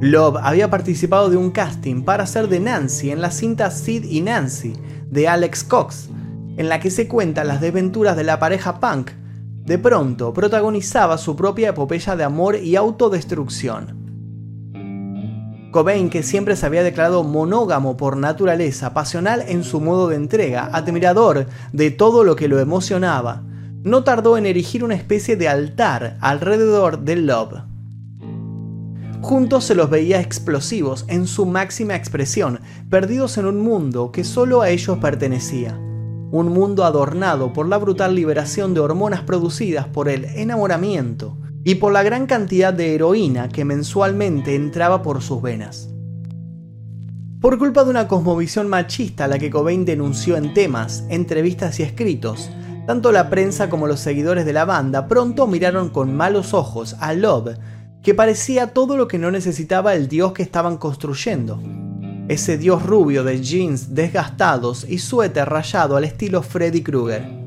Love 0.00 0.36
había 0.42 0.70
participado 0.70 1.30
de 1.30 1.36
un 1.36 1.50
casting 1.50 2.02
para 2.02 2.26
ser 2.26 2.48
de 2.48 2.60
Nancy 2.60 3.10
en 3.10 3.20
la 3.20 3.30
cinta 3.30 3.70
Sid 3.70 4.04
y 4.04 4.20
Nancy 4.22 4.74
de 5.10 5.28
Alex 5.28 5.64
Cox, 5.64 6.08
en 6.56 6.68
la 6.68 6.80
que 6.80 6.90
se 6.90 7.06
cuentan 7.06 7.48
las 7.48 7.60
desventuras 7.60 8.16
de 8.16 8.24
la 8.24 8.38
pareja 8.38 8.80
punk, 8.80 9.12
de 9.64 9.78
pronto 9.78 10.34
protagonizaba 10.34 11.16
su 11.16 11.36
propia 11.36 11.70
epopeya 11.70 12.16
de 12.16 12.24
amor 12.24 12.56
y 12.56 12.76
autodestrucción. 12.76 14.03
Cobain, 15.74 16.08
que 16.08 16.22
siempre 16.22 16.54
se 16.54 16.66
había 16.66 16.84
declarado 16.84 17.24
monógamo 17.24 17.96
por 17.96 18.16
naturaleza, 18.16 18.94
pasional 18.94 19.42
en 19.48 19.64
su 19.64 19.80
modo 19.80 20.06
de 20.08 20.14
entrega, 20.14 20.70
admirador 20.72 21.46
de 21.72 21.90
todo 21.90 22.22
lo 22.22 22.36
que 22.36 22.46
lo 22.46 22.60
emocionaba, 22.60 23.42
no 23.82 24.04
tardó 24.04 24.38
en 24.38 24.46
erigir 24.46 24.84
una 24.84 24.94
especie 24.94 25.34
de 25.34 25.48
altar 25.48 26.16
alrededor 26.20 27.00
del 27.00 27.26
Love. 27.26 27.64
Juntos 29.20 29.64
se 29.64 29.74
los 29.74 29.90
veía 29.90 30.20
explosivos 30.20 31.06
en 31.08 31.26
su 31.26 31.44
máxima 31.44 31.96
expresión, 31.96 32.60
perdidos 32.88 33.36
en 33.36 33.46
un 33.46 33.58
mundo 33.60 34.12
que 34.12 34.22
solo 34.22 34.62
a 34.62 34.68
ellos 34.68 34.98
pertenecía 34.98 35.76
un 36.30 36.48
mundo 36.48 36.84
adornado 36.84 37.52
por 37.52 37.68
la 37.68 37.78
brutal 37.78 38.14
liberación 38.14 38.74
de 38.74 38.80
hormonas 38.80 39.22
producidas 39.22 39.86
por 39.86 40.08
el 40.08 40.24
enamoramiento 40.24 41.36
y 41.64 41.76
por 41.76 41.92
la 41.92 42.02
gran 42.02 42.26
cantidad 42.26 42.74
de 42.74 42.94
heroína 42.94 43.48
que 43.48 43.64
mensualmente 43.64 44.54
entraba 44.54 45.02
por 45.02 45.22
sus 45.22 45.40
venas. 45.40 45.88
Por 47.40 47.58
culpa 47.58 47.84
de 47.84 47.90
una 47.90 48.06
cosmovisión 48.06 48.68
machista 48.68 49.24
a 49.24 49.28
la 49.28 49.38
que 49.38 49.50
Cobain 49.50 49.84
denunció 49.84 50.36
en 50.36 50.54
temas, 50.54 51.04
entrevistas 51.08 51.80
y 51.80 51.82
escritos, 51.82 52.50
tanto 52.86 53.12
la 53.12 53.30
prensa 53.30 53.70
como 53.70 53.86
los 53.86 54.00
seguidores 54.00 54.44
de 54.44 54.52
la 54.52 54.66
banda 54.66 55.08
pronto 55.08 55.46
miraron 55.46 55.88
con 55.88 56.14
malos 56.14 56.52
ojos 56.52 56.96
a 57.00 57.14
Love, 57.14 57.56
que 58.02 58.14
parecía 58.14 58.68
todo 58.68 58.98
lo 58.98 59.08
que 59.08 59.18
no 59.18 59.30
necesitaba 59.30 59.94
el 59.94 60.08
dios 60.08 60.32
que 60.32 60.42
estaban 60.42 60.76
construyendo, 60.76 61.62
ese 62.28 62.58
dios 62.58 62.82
rubio 62.82 63.24
de 63.24 63.40
jeans 63.40 63.94
desgastados 63.94 64.86
y 64.88 64.98
suéter 64.98 65.48
rayado 65.48 65.96
al 65.96 66.04
estilo 66.04 66.42
Freddy 66.42 66.82
Krueger. 66.82 67.43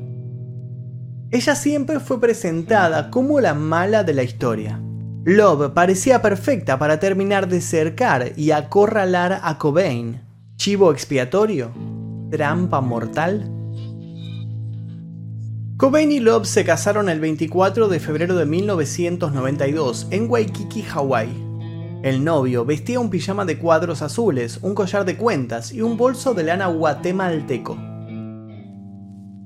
Ella 1.30 1.54
siempre 1.54 2.00
fue 2.00 2.20
presentada 2.20 3.10
como 3.10 3.38
la 3.40 3.52
mala 3.52 4.02
de 4.02 4.14
la 4.14 4.22
historia. 4.22 4.80
Love 5.24 5.72
parecía 5.74 6.22
perfecta 6.22 6.78
para 6.78 6.98
terminar 7.00 7.48
de 7.48 7.60
cercar 7.60 8.32
y 8.34 8.50
acorralar 8.52 9.40
a 9.42 9.58
Cobain. 9.58 10.22
Chivo 10.56 10.90
expiatorio, 10.90 11.70
trampa 12.30 12.80
mortal. 12.80 13.46
Cobain 15.76 16.10
y 16.10 16.18
Love 16.20 16.46
se 16.46 16.64
casaron 16.64 17.10
el 17.10 17.20
24 17.20 17.88
de 17.88 18.00
febrero 18.00 18.34
de 18.34 18.46
1992 18.46 20.06
en 20.10 20.30
Waikiki, 20.30 20.80
Hawái. 20.80 21.28
El 22.02 22.24
novio 22.24 22.64
vestía 22.64 23.00
un 23.00 23.10
pijama 23.10 23.44
de 23.44 23.58
cuadros 23.58 24.00
azules, 24.00 24.60
un 24.62 24.74
collar 24.74 25.04
de 25.04 25.18
cuentas 25.18 25.72
y 25.72 25.82
un 25.82 25.98
bolso 25.98 26.32
de 26.32 26.44
lana 26.44 26.68
guatemalteco. 26.68 27.87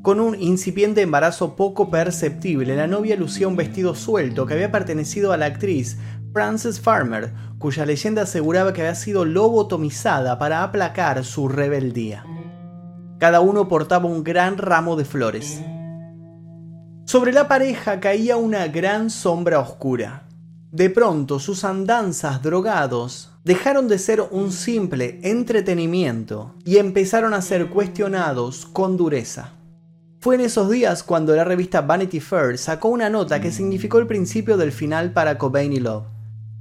Con 0.02 0.18
un 0.18 0.34
incipiente 0.40 1.00
embarazo 1.00 1.54
poco 1.54 1.88
perceptible, 1.88 2.74
la 2.74 2.88
novia 2.88 3.14
lucía 3.14 3.46
un 3.46 3.54
vestido 3.54 3.94
suelto 3.94 4.46
que 4.46 4.54
había 4.54 4.72
pertenecido 4.72 5.32
a 5.32 5.36
la 5.36 5.46
actriz 5.46 5.96
Frances 6.32 6.80
Farmer, 6.80 7.32
cuya 7.58 7.86
leyenda 7.86 8.22
aseguraba 8.22 8.72
que 8.72 8.80
había 8.80 8.96
sido 8.96 9.24
lobotomizada 9.24 10.40
para 10.40 10.64
aplacar 10.64 11.24
su 11.24 11.46
rebeldía. 11.46 12.24
Cada 13.20 13.40
uno 13.40 13.68
portaba 13.68 14.08
un 14.08 14.24
gran 14.24 14.58
ramo 14.58 14.96
de 14.96 15.04
flores. 15.04 15.62
Sobre 17.06 17.32
la 17.32 17.46
pareja 17.46 18.00
caía 18.00 18.36
una 18.36 18.66
gran 18.66 19.08
sombra 19.08 19.60
oscura. 19.60 20.26
De 20.72 20.90
pronto 20.90 21.38
sus 21.38 21.62
andanzas 21.62 22.42
drogados 22.42 23.30
dejaron 23.44 23.86
de 23.86 24.00
ser 24.00 24.20
un 24.32 24.50
simple 24.50 25.20
entretenimiento 25.22 26.56
y 26.64 26.78
empezaron 26.78 27.34
a 27.34 27.42
ser 27.42 27.68
cuestionados 27.68 28.66
con 28.66 28.96
dureza. 28.96 29.61
Fue 30.22 30.36
en 30.36 30.42
esos 30.42 30.70
días 30.70 31.02
cuando 31.02 31.34
la 31.34 31.42
revista 31.42 31.80
Vanity 31.80 32.20
Fair 32.20 32.56
sacó 32.56 32.90
una 32.90 33.10
nota 33.10 33.40
que 33.40 33.50
significó 33.50 33.98
el 33.98 34.06
principio 34.06 34.56
del 34.56 34.70
final 34.70 35.10
para 35.10 35.36
Cobain 35.36 35.72
y 35.72 35.80
Love. 35.80 36.04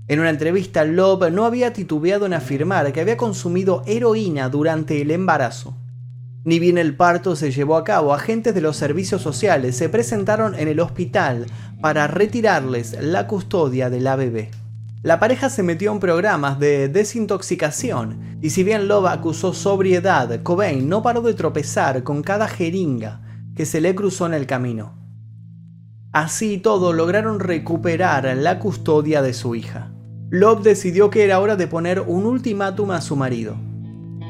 En 0.08 0.19
una 0.19 0.32
entrevista, 0.32 0.84
Love 0.84 1.30
no 1.32 1.45
había 1.45 1.71
titubeado 1.71 2.26
en 2.26 2.34
afirmar 2.34 2.91
que 2.91 3.02
había 3.02 3.17
consumido 3.17 3.84
heroína 3.86 4.50
durante 4.50 5.00
el 5.00 5.12
embarazo. 5.12 5.78
Ni 6.43 6.58
bien 6.58 6.80
el 6.80 6.95
parto 6.95 7.36
se 7.36 7.52
llevó 7.52 7.78
a 7.78 7.84
cabo, 7.84 8.15
agentes 8.15 8.56
de 8.56 8.62
los 8.62 8.78
servicios 8.78 9.21
sociales 9.21 9.78
se 9.78 9.89
presentaron 9.89 10.56
en 10.56 10.67
el 10.67 10.80
hospital 10.80 11.45
para 11.82 12.08
retirarles 12.08 12.97
la 13.00 13.28
custodia 13.28 13.91
de 13.91 14.02
la 14.02 14.15
bebé. 14.15 14.50
La 15.04 15.19
pareja 15.19 15.52
se 15.52 15.62
metió 15.62 15.91
en 15.91 16.00
programas 16.00 16.58
de 16.58 16.89
desintoxicación 16.89 18.39
y 18.41 18.50
si 18.50 18.63
bien 18.63 18.88
Love 18.88 19.10
acusó 19.10 19.54
sobriedad, 19.54 20.41
Cobain 20.41 20.89
no 20.89 21.04
paró 21.04 21.21
de 21.21 21.36
tropezar 21.36 22.02
con 22.02 22.24
cada 22.24 22.47
jeringa 22.47 23.21
que 23.56 23.66
se 23.66 23.82
le 23.82 23.96
cruzó 23.96 24.26
en 24.26 24.34
el 24.34 24.48
camino. 24.48 24.94
Así 26.12 26.58
todo 26.58 26.92
lograron 26.92 27.40
recuperar 27.40 28.36
la 28.38 28.60
custodia 28.60 29.22
de 29.22 29.34
su 29.34 29.56
hija. 29.56 29.92
Love 30.30 30.64
decidió 30.64 31.10
que 31.10 31.24
era 31.24 31.40
hora 31.40 31.56
de 31.56 31.68
poner 31.68 32.02
un 32.02 32.26
ultimátum 32.26 32.92
a 32.92 33.02
su 33.02 33.16
marido. 33.16 33.56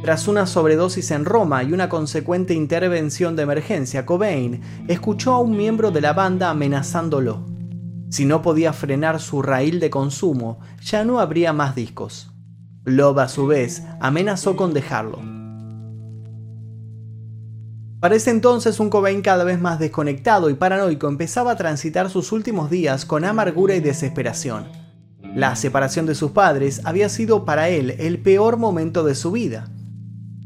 Tras 0.04 0.28
una 0.28 0.48
sobredosis 0.48 1.12
en 1.12 1.26
Roma 1.26 1.64
y 1.64 1.74
una 1.74 1.90
consecuente 1.90 2.56
intervención 2.56 3.36
de 3.36 3.44
emergencia, 3.44 4.06
Cobain 4.06 4.62
escuchó 4.88 5.34
a 5.34 5.40
un 5.40 5.56
miembro 5.56 5.92
de 5.92 6.02
la 6.02 6.14
banda 6.14 6.50
amenazándolo. 6.50 7.46
Si 8.10 8.26
no 8.26 8.42
podía 8.42 8.74
frenar 8.74 9.20
su 9.20 9.42
raíl 9.42 9.80
de 9.80 9.90
consumo, 9.90 10.60
ya 10.84 11.06
no 11.06 11.20
habría 11.20 11.54
más 11.54 11.76
discos. 11.76 12.32
Love 12.84 13.20
a 13.20 13.28
su 13.28 13.46
vez 13.46 13.84
amenazó 14.00 14.56
con 14.56 14.74
dejarlo. 14.74 15.41
Para 18.02 18.16
ese 18.16 18.32
entonces 18.32 18.80
un 18.80 18.90
Cobain 18.90 19.22
cada 19.22 19.44
vez 19.44 19.62
más 19.62 19.78
desconectado 19.78 20.50
y 20.50 20.56
paranoico 20.56 21.08
empezaba 21.08 21.52
a 21.52 21.56
transitar 21.56 22.10
sus 22.10 22.32
últimos 22.32 22.72
días 22.72 23.06
con 23.06 23.24
amargura 23.24 23.76
y 23.76 23.80
desesperación. 23.80 24.66
La 25.36 25.56
separación 25.56 26.08
de 26.08 26.16
sus 26.16 26.32
padres 26.32 26.82
había 26.84 27.10
sido 27.10 27.46
para 27.46 27.70
él 27.70 27.92
el 28.00 28.18
peor 28.18 28.58
momento 28.58 29.04
de 29.04 29.14
su 29.14 29.32
vida. 29.32 29.70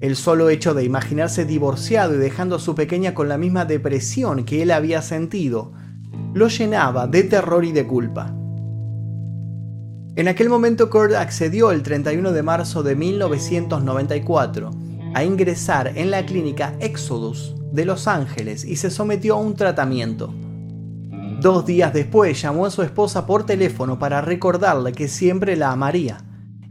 El 0.01 0.17
solo 0.17 0.49
hecho 0.49 0.73
de 0.73 0.83
imaginarse 0.83 1.45
divorciado 1.45 2.15
y 2.15 2.17
dejando 2.17 2.57
a 2.57 2.59
su 2.59 2.75
pequeña 2.75 3.13
con 3.13 3.29
la 3.29 3.37
misma 3.37 3.63
depresión 3.63 4.43
que 4.43 4.61
él 4.61 4.69
había 4.69 5.01
sentido, 5.01 5.71
lo 6.33 6.49
llenaba 6.49 7.07
de 7.07 7.23
terror 7.23 7.63
y 7.63 7.71
de 7.71 7.87
culpa. 7.87 8.35
En 10.17 10.27
aquel 10.27 10.49
momento 10.49 10.89
Kurt 10.89 11.13
accedió 11.13 11.71
el 11.71 11.83
31 11.83 12.33
de 12.33 12.43
marzo 12.43 12.83
de 12.83 12.97
1994 12.97 14.84
a 15.15 15.23
ingresar 15.23 15.93
en 15.95 16.11
la 16.11 16.25
clínica 16.25 16.75
Exodus 16.81 17.55
de 17.71 17.85
Los 17.85 18.05
Ángeles 18.05 18.65
y 18.65 18.75
se 18.75 18.91
sometió 18.91 19.35
a 19.35 19.39
un 19.39 19.55
tratamiento. 19.55 20.33
Dos 21.39 21.65
días 21.65 21.93
después 21.93 22.41
llamó 22.41 22.65
a 22.65 22.69
su 22.69 22.81
esposa 22.81 23.25
por 23.25 23.45
teléfono 23.45 23.97
para 23.97 24.19
recordarle 24.19 24.91
que 24.91 25.07
siempre 25.07 25.55
la 25.55 25.71
amaría, 25.71 26.17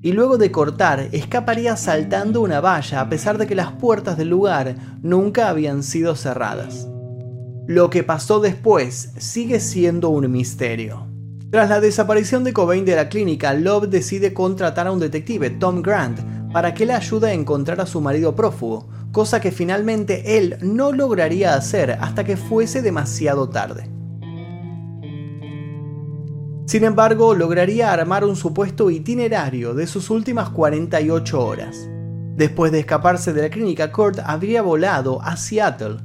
y 0.02 0.12
luego 0.12 0.36
de 0.36 0.50
cortar 0.50 1.08
escaparía 1.12 1.78
saltando 1.78 2.42
una 2.42 2.60
valla 2.60 3.00
a 3.00 3.08
pesar 3.08 3.38
de 3.38 3.46
que 3.46 3.54
las 3.54 3.72
puertas 3.72 4.18
del 4.18 4.28
lugar 4.28 4.76
nunca 5.00 5.48
habían 5.48 5.82
sido 5.82 6.14
cerradas. 6.14 6.86
Lo 7.66 7.88
que 7.88 8.02
pasó 8.02 8.40
después 8.40 9.14
sigue 9.16 9.58
siendo 9.58 10.10
un 10.10 10.30
misterio. 10.30 11.06
Tras 11.50 11.70
la 11.70 11.80
desaparición 11.80 12.44
de 12.44 12.52
Cobain 12.52 12.84
de 12.84 12.96
la 12.96 13.08
clínica, 13.08 13.54
Love 13.54 13.88
decide 13.88 14.34
contratar 14.34 14.86
a 14.86 14.92
un 14.92 15.00
detective, 15.00 15.48
Tom 15.48 15.80
Grant, 15.80 16.18
para 16.54 16.72
que 16.72 16.86
le 16.86 16.92
ayude 16.92 17.30
a 17.30 17.32
encontrar 17.32 17.80
a 17.80 17.86
su 17.86 18.00
marido 18.00 18.36
prófugo, 18.36 18.86
cosa 19.10 19.40
que 19.40 19.50
finalmente 19.50 20.38
él 20.38 20.56
no 20.62 20.92
lograría 20.92 21.56
hacer 21.56 21.98
hasta 22.00 22.22
que 22.22 22.36
fuese 22.36 22.80
demasiado 22.80 23.48
tarde. 23.48 23.90
Sin 26.66 26.84
embargo, 26.84 27.34
lograría 27.34 27.92
armar 27.92 28.24
un 28.24 28.36
supuesto 28.36 28.88
itinerario 28.88 29.74
de 29.74 29.88
sus 29.88 30.10
últimas 30.10 30.50
48 30.50 31.44
horas. 31.44 31.88
Después 32.36 32.70
de 32.70 32.78
escaparse 32.78 33.32
de 33.32 33.42
la 33.42 33.50
clínica, 33.50 33.90
Kurt 33.90 34.20
habría 34.24 34.62
volado 34.62 35.20
a 35.22 35.36
Seattle. 35.36 35.96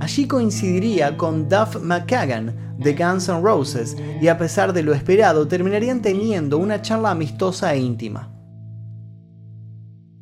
Allí 0.00 0.26
coincidiría 0.26 1.16
con 1.16 1.48
Duff 1.48 1.80
McKagan 1.80 2.74
de 2.80 2.94
Guns 2.94 3.28
N' 3.28 3.42
Roses 3.42 3.96
y 4.20 4.26
a 4.26 4.36
pesar 4.38 4.72
de 4.72 4.82
lo 4.82 4.92
esperado 4.92 5.46
terminarían 5.46 6.02
teniendo 6.02 6.58
una 6.58 6.82
charla 6.82 7.12
amistosa 7.12 7.72
e 7.74 7.78
íntima. 7.78 8.33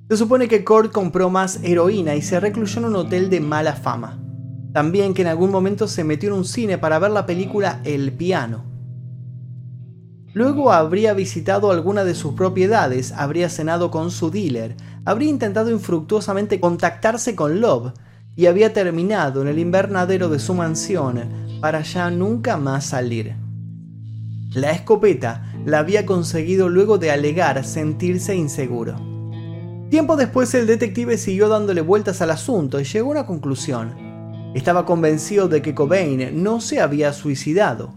Se 0.08 0.16
supone 0.16 0.48
que 0.48 0.64
Kurt 0.64 0.92
compró 0.92 1.30
más 1.30 1.60
heroína 1.62 2.14
y 2.14 2.22
se 2.22 2.38
recluyó 2.40 2.80
en 2.80 2.86
un 2.86 2.96
hotel 2.96 3.30
de 3.30 3.40
mala 3.40 3.74
fama. 3.74 4.18
También 4.72 5.14
que 5.14 5.22
en 5.22 5.28
algún 5.28 5.50
momento 5.50 5.86
se 5.86 6.04
metió 6.04 6.30
en 6.30 6.36
un 6.36 6.44
cine 6.44 6.78
para 6.78 6.98
ver 6.98 7.10
la 7.10 7.26
película 7.26 7.80
El 7.84 8.12
piano. 8.12 8.64
Luego 10.34 10.72
habría 10.72 11.12
visitado 11.12 11.70
alguna 11.70 12.04
de 12.04 12.14
sus 12.14 12.32
propiedades, 12.32 13.12
habría 13.12 13.50
cenado 13.50 13.90
con 13.90 14.10
su 14.10 14.30
dealer, 14.30 14.76
habría 15.04 15.28
intentado 15.28 15.70
infructuosamente 15.70 16.58
contactarse 16.58 17.36
con 17.36 17.60
Love 17.60 17.92
y 18.34 18.46
había 18.46 18.72
terminado 18.72 19.42
en 19.42 19.48
el 19.48 19.58
invernadero 19.58 20.30
de 20.30 20.38
su 20.38 20.54
mansión 20.54 21.22
para 21.60 21.82
ya 21.82 22.10
nunca 22.10 22.56
más 22.56 22.86
salir. 22.86 23.34
La 24.54 24.70
escopeta 24.70 25.52
la 25.66 25.80
había 25.80 26.06
conseguido 26.06 26.70
luego 26.70 26.96
de 26.96 27.10
alegar 27.10 27.62
sentirse 27.64 28.34
inseguro. 28.34 29.11
Tiempo 29.92 30.16
después 30.16 30.54
el 30.54 30.66
detective 30.66 31.18
siguió 31.18 31.50
dándole 31.50 31.82
vueltas 31.82 32.22
al 32.22 32.30
asunto 32.30 32.80
y 32.80 32.84
llegó 32.84 33.08
a 33.08 33.10
una 33.10 33.26
conclusión. 33.26 33.94
Estaba 34.54 34.86
convencido 34.86 35.48
de 35.48 35.60
que 35.60 35.74
Cobain 35.74 36.42
no 36.42 36.62
se 36.62 36.80
había 36.80 37.12
suicidado. 37.12 37.92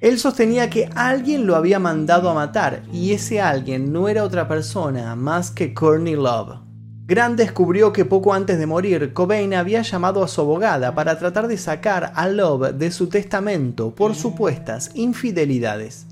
Él 0.00 0.20
sostenía 0.20 0.70
que 0.70 0.88
alguien 0.94 1.44
lo 1.44 1.56
había 1.56 1.80
mandado 1.80 2.30
a 2.30 2.34
matar 2.34 2.84
y 2.92 3.14
ese 3.14 3.40
alguien 3.40 3.92
no 3.92 4.06
era 4.06 4.22
otra 4.22 4.46
persona 4.46 5.16
más 5.16 5.50
que 5.50 5.74
Courtney 5.74 6.14
Love. 6.14 6.60
Grant 7.04 7.36
descubrió 7.36 7.92
que 7.92 8.04
poco 8.04 8.32
antes 8.32 8.56
de 8.56 8.66
morir, 8.66 9.12
Cobain 9.12 9.54
había 9.54 9.82
llamado 9.82 10.22
a 10.22 10.28
su 10.28 10.40
abogada 10.40 10.94
para 10.94 11.18
tratar 11.18 11.48
de 11.48 11.58
sacar 11.58 12.12
a 12.14 12.28
Love 12.28 12.74
de 12.74 12.92
su 12.92 13.08
testamento 13.08 13.92
por 13.92 14.14
supuestas 14.14 14.92
infidelidades. 14.94 16.06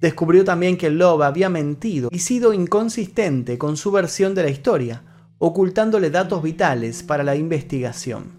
Descubrió 0.00 0.44
también 0.44 0.76
que 0.76 0.90
Love 0.90 1.22
había 1.22 1.48
mentido 1.48 2.08
y 2.12 2.20
sido 2.20 2.52
inconsistente 2.52 3.58
con 3.58 3.76
su 3.76 3.90
versión 3.90 4.34
de 4.34 4.44
la 4.44 4.50
historia, 4.50 5.02
ocultándole 5.38 6.10
datos 6.10 6.42
vitales 6.42 7.02
para 7.02 7.24
la 7.24 7.34
investigación. 7.34 8.38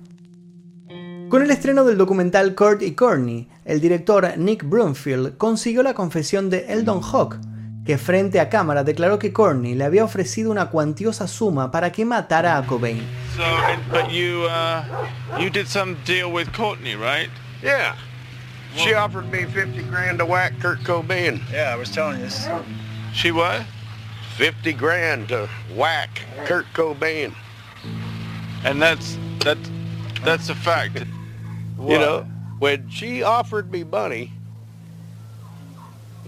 Con 1.30 1.44
el 1.44 1.52
estreno 1.52 1.84
del 1.84 1.98
documental 1.98 2.56
Kurt 2.56 2.82
y 2.82 2.94
Courtney, 2.96 3.48
el 3.64 3.80
director 3.80 4.36
Nick 4.38 4.64
Broomfield 4.64 5.38
consiguió 5.38 5.84
la 5.84 5.94
confesión 5.94 6.50
de 6.50 6.66
Eldon 6.70 7.02
Hawk, 7.04 7.38
que 7.86 7.98
frente 7.98 8.40
a 8.40 8.50
cámara 8.50 8.84
declaró 8.84 9.20
que 9.20 9.32
Courtney 9.32 9.76
le 9.76 9.84
había 9.84 10.04
ofrecido 10.04 10.50
una 10.50 10.70
cuantiosa 10.70 11.28
suma 11.28 11.72
para 11.72 11.92
que 11.92 12.06
matara 12.06 12.58
a 12.58 12.66
Cobain. 12.66 13.04
So, 13.36 13.44
but 13.92 14.10
you, 14.10 14.46
uh, 14.46 14.84
you 15.40 15.50
did 15.50 15.68
some 15.68 15.96
deal 16.06 16.32
with 16.32 16.48
Courtney, 16.56 16.96
right? 16.96 17.30
Yeah. 17.62 17.96
She 18.76 18.94
offered 18.94 19.32
me 19.32 19.46
50 19.46 19.84
grand 19.84 20.20
to 20.20 20.26
whack 20.26 20.54
Kurt 20.60 20.80
Cobain. 20.80 21.42
Yeah, 21.52 21.72
I 21.74 21.76
was 21.76 21.90
telling 21.90 22.20
you 22.20 22.26
this. 22.26 22.48
She 23.14 23.32
what? 23.32 23.66
50 24.36 24.74
grand 24.74 25.30
to 25.30 25.50
whack 25.76 26.22
Kurt 26.46 26.66
Cobain. 26.74 27.34
And 28.64 28.82
that's 28.82 29.18
that 29.40 29.58
that's 30.24 30.50
a 30.50 30.56
fact. 30.56 30.98
You 31.80 31.98
know, 31.98 32.22
when 32.60 32.90
she 32.90 33.24
offered 33.24 33.72
me 33.72 33.84
money, 33.84 34.34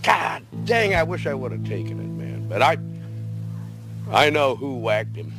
God 0.02 0.44
dang, 0.66 0.96
I 0.96 1.04
wish 1.04 1.28
I 1.28 1.34
would 1.34 1.52
have 1.52 1.66
taken 1.66 2.00
it, 2.00 2.08
man. 2.08 2.48
But 2.48 2.62
I, 2.62 2.78
I 4.10 4.30
know 4.30 4.56
who 4.56 4.78
whacked 4.78 5.16
him. 5.16 5.34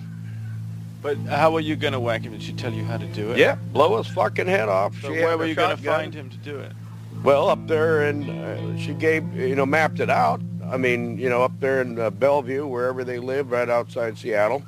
But 1.03 1.17
how 1.19 1.51
were 1.51 1.61
you 1.61 1.75
going 1.77 1.95
to 1.95 2.01
whack 2.01 2.23
him? 2.23 2.33
Did 2.33 2.43
she 2.43 2.53
tell 2.53 2.73
you 2.73 2.85
how 2.85 2.97
to 2.97 3.07
do 3.07 3.33
it? 3.33 3.39
Yeah, 3.39 3.57
blow 3.73 3.97
his 3.97 4.07
fucking 4.09 4.47
head 4.47 4.69
off. 4.69 4.95
So 5.01 5.09
She 5.09 5.15
where 5.15 5.31
had 5.31 5.39
were 5.39 5.45
a 5.47 5.49
you 5.49 5.55
going 5.55 5.77
to 5.77 5.83
find 5.83 6.15
him 6.15 6.31
to 6.31 6.37
do 6.37 6.59
it? 6.59 6.73
Well, 7.25 7.49
up 7.49 7.67
there, 7.69 8.03
and 8.09 8.29
uh, 8.29 8.77
she 8.77 8.95
gave, 8.95 9.33
you 9.35 9.55
know, 9.55 9.65
mapped 9.67 10.01
it 10.01 10.11
out. 10.11 10.41
I 10.69 10.77
mean, 10.77 11.19
you 11.19 11.29
know, 11.29 11.43
up 11.43 11.53
there 11.61 11.81
in 11.81 11.99
uh, 11.99 12.11
Bellevue, 12.11 12.67
wherever 12.67 13.05
they 13.05 13.19
live, 13.19 13.53
right 13.53 13.69
outside 13.69 14.19
Seattle. 14.19 14.63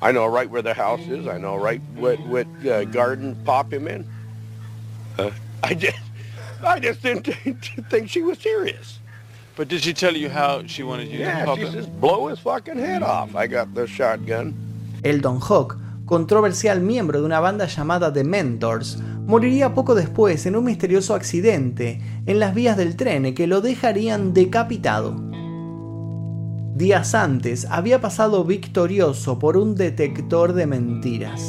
I 0.00 0.12
know 0.12 0.26
right 0.26 0.48
where 0.48 0.62
the 0.62 0.72
house 0.74 1.00
is. 1.00 1.26
I 1.26 1.38
know 1.38 1.56
right 1.56 1.82
what 1.96 2.18
what 2.26 2.46
uh, 2.66 2.84
garden 2.84 3.36
pop 3.44 3.72
him 3.72 3.88
in. 3.88 4.06
Uh, 5.18 5.32
I 5.64 5.74
just, 5.74 5.98
I 6.64 6.78
just 6.78 7.02
didn't 7.02 7.24
think 7.90 8.08
she 8.08 8.22
was 8.22 8.38
serious. 8.38 9.00
But 9.56 9.66
did 9.68 9.82
she 9.82 9.92
tell 9.92 10.16
you 10.16 10.28
how 10.30 10.64
she 10.66 10.84
wanted 10.84 11.08
you 11.08 11.18
to 11.18 11.24
Yeah, 11.24 11.44
pop 11.44 11.58
she 11.58 11.64
him? 11.64 11.72
says 11.72 11.86
blow 11.88 12.28
his 12.28 12.38
fucking 12.38 12.78
head 12.78 13.02
off. 13.02 13.34
I 13.34 13.48
got 13.48 13.74
the 13.74 13.88
shotgun. 13.88 14.54
Eldon 15.04 15.40
Hawk, 15.40 15.76
controversial 16.06 16.78
miembro 16.78 17.18
de 17.20 17.24
una 17.24 17.40
banda 17.40 17.66
llamada 17.66 18.14
The 18.14 18.22
Mentors, 18.22 18.96
moriría 19.28 19.74
poco 19.74 19.94
después 19.94 20.46
en 20.46 20.56
un 20.56 20.64
misterioso 20.64 21.14
accidente 21.14 22.00
en 22.24 22.40
las 22.40 22.54
vías 22.54 22.78
del 22.78 22.96
tren 22.96 23.34
que 23.34 23.46
lo 23.46 23.60
dejarían 23.60 24.32
decapitado. 24.32 25.14
Días 26.74 27.14
antes 27.14 27.66
había 27.70 28.00
pasado 28.00 28.42
victorioso 28.44 29.38
por 29.38 29.58
un 29.58 29.74
detector 29.74 30.54
de 30.54 30.66
mentiras. 30.66 31.42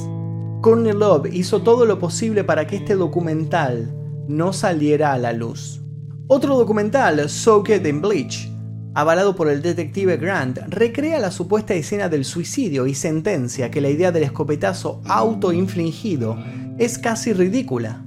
Courtney 0.61 0.91
Love 0.91 1.33
hizo 1.33 1.61
todo 1.61 1.85
lo 1.85 1.99
posible 1.99 2.43
para 2.43 2.67
que 2.67 2.75
este 2.75 2.95
documental 2.95 3.95
no 4.27 4.51
saliera 4.51 5.13
a 5.13 5.17
la 5.17 5.31
luz. 5.31 5.81
Otro 6.27 6.57
documental, 6.57 7.29
Soaked 7.29 7.85
in 7.85 8.01
Bleach, 8.01 8.51
avalado 8.93 9.37
por 9.37 9.47
el 9.47 9.61
detective 9.61 10.17
Grant, 10.17 10.59
recrea 10.67 11.17
la 11.17 11.31
supuesta 11.31 11.75
escena 11.75 12.09
del 12.09 12.25
suicidio 12.25 12.87
y 12.87 12.93
sentencia 12.93 13.71
que 13.71 13.79
la 13.79 13.89
idea 13.89 14.11
del 14.11 14.23
escopetazo 14.23 15.01
autoinfligido 15.05 16.37
es 16.79 16.97
casi 16.97 17.33
ridícula. 17.33 18.01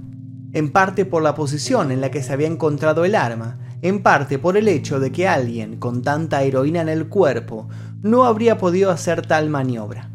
En 0.54 0.72
parte 0.72 1.04
por 1.04 1.22
la 1.22 1.34
posición 1.34 1.92
en 1.92 2.00
la 2.00 2.10
que 2.10 2.22
se 2.22 2.32
había 2.32 2.46
encontrado 2.46 3.04
el 3.04 3.14
arma, 3.14 3.58
en 3.82 4.02
parte 4.02 4.38
por 4.38 4.56
el 4.56 4.66
hecho 4.66 4.98
de 4.98 5.12
que 5.12 5.28
alguien 5.28 5.76
con 5.76 6.00
tanta 6.00 6.42
heroína 6.42 6.80
en 6.80 6.88
el 6.88 7.08
cuerpo 7.08 7.68
no 8.00 8.24
habría 8.24 8.56
podido 8.56 8.90
hacer 8.90 9.26
tal 9.26 9.50
maniobra. 9.50 10.08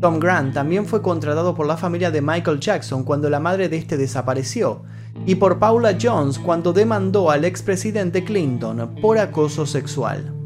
Tom 0.00 0.20
Grant 0.20 0.54
también 0.54 0.86
fue 0.86 1.02
contratado 1.02 1.56
por 1.56 1.66
la 1.66 1.76
familia 1.76 2.12
de 2.12 2.22
Michael 2.22 2.60
Jackson 2.60 3.02
cuando 3.02 3.28
la 3.28 3.40
madre 3.40 3.68
de 3.68 3.78
este 3.78 3.96
desapareció, 3.96 4.82
y 5.26 5.34
por 5.34 5.58
Paula 5.58 5.98
Jones 6.00 6.38
cuando 6.38 6.72
demandó 6.72 7.32
al 7.32 7.44
expresidente 7.44 8.22
Clinton 8.24 8.94
por 9.02 9.18
acoso 9.18 9.66
sexual. 9.66 10.39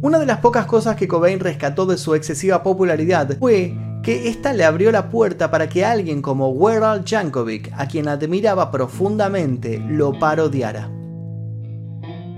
Una 0.00 0.20
de 0.20 0.26
las 0.26 0.38
pocas 0.38 0.66
cosas 0.66 0.94
que 0.94 1.08
Cobain 1.08 1.40
rescató 1.40 1.84
de 1.84 1.98
su 1.98 2.14
excesiva 2.14 2.62
popularidad 2.62 3.36
fue 3.40 3.74
que 4.04 4.28
esta 4.28 4.52
le 4.52 4.62
abrió 4.62 4.92
la 4.92 5.08
puerta 5.08 5.50
para 5.50 5.68
que 5.68 5.84
alguien 5.84 6.22
como 6.22 6.50
Weird 6.50 6.84
Al 6.84 7.04
Yankovic, 7.04 7.72
a 7.76 7.88
quien 7.88 8.06
admiraba 8.06 8.70
profundamente, 8.70 9.80
lo 9.80 10.16
parodiara. 10.16 10.88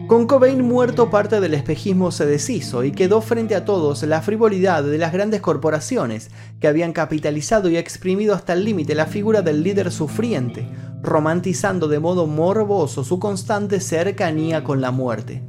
Con 0.08 0.26
Cobain 0.26 0.66
muerto 0.66 1.10
parte 1.10 1.38
del 1.38 1.52
espejismo 1.52 2.10
se 2.12 2.24
deshizo 2.24 2.82
y 2.82 2.92
quedó 2.92 3.20
frente 3.20 3.54
a 3.54 3.66
todos 3.66 4.02
la 4.04 4.22
frivolidad 4.22 4.82
de 4.82 4.96
las 4.96 5.12
grandes 5.12 5.42
corporaciones 5.42 6.30
que 6.60 6.66
habían 6.66 6.94
capitalizado 6.94 7.68
y 7.68 7.76
exprimido 7.76 8.34
hasta 8.34 8.54
el 8.54 8.64
límite 8.64 8.94
la 8.94 9.04
figura 9.04 9.42
del 9.42 9.62
líder 9.62 9.92
sufriente, 9.92 10.66
romantizando 11.02 11.88
de 11.88 12.00
modo 12.00 12.26
morboso 12.26 13.04
su 13.04 13.18
constante 13.18 13.80
cercanía 13.80 14.64
con 14.64 14.80
la 14.80 14.92
muerte. 14.92 15.42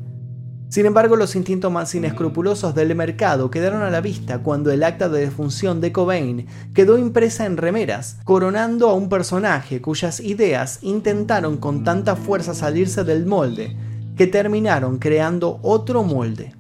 Sin 0.71 0.85
embargo, 0.85 1.17
los 1.17 1.35
instintos 1.35 1.69
más 1.69 1.93
inescrupulosos 1.95 2.73
del 2.73 2.95
mercado 2.95 3.51
quedaron 3.51 3.81
a 3.81 3.89
la 3.89 3.99
vista 3.99 4.39
cuando 4.39 4.71
el 4.71 4.83
acta 4.83 5.09
de 5.09 5.19
defunción 5.19 5.81
de 5.81 5.91
Cobain 5.91 6.47
quedó 6.73 6.97
impresa 6.97 7.45
en 7.45 7.57
remeras, 7.57 8.19
coronando 8.23 8.89
a 8.89 8.93
un 8.93 9.09
personaje 9.09 9.81
cuyas 9.81 10.21
ideas 10.21 10.79
intentaron 10.81 11.57
con 11.57 11.83
tanta 11.83 12.15
fuerza 12.15 12.53
salirse 12.53 13.03
del 13.03 13.25
molde, 13.25 13.75
que 14.15 14.27
terminaron 14.27 14.97
creando 14.97 15.59
otro 15.61 16.03
molde. 16.03 16.55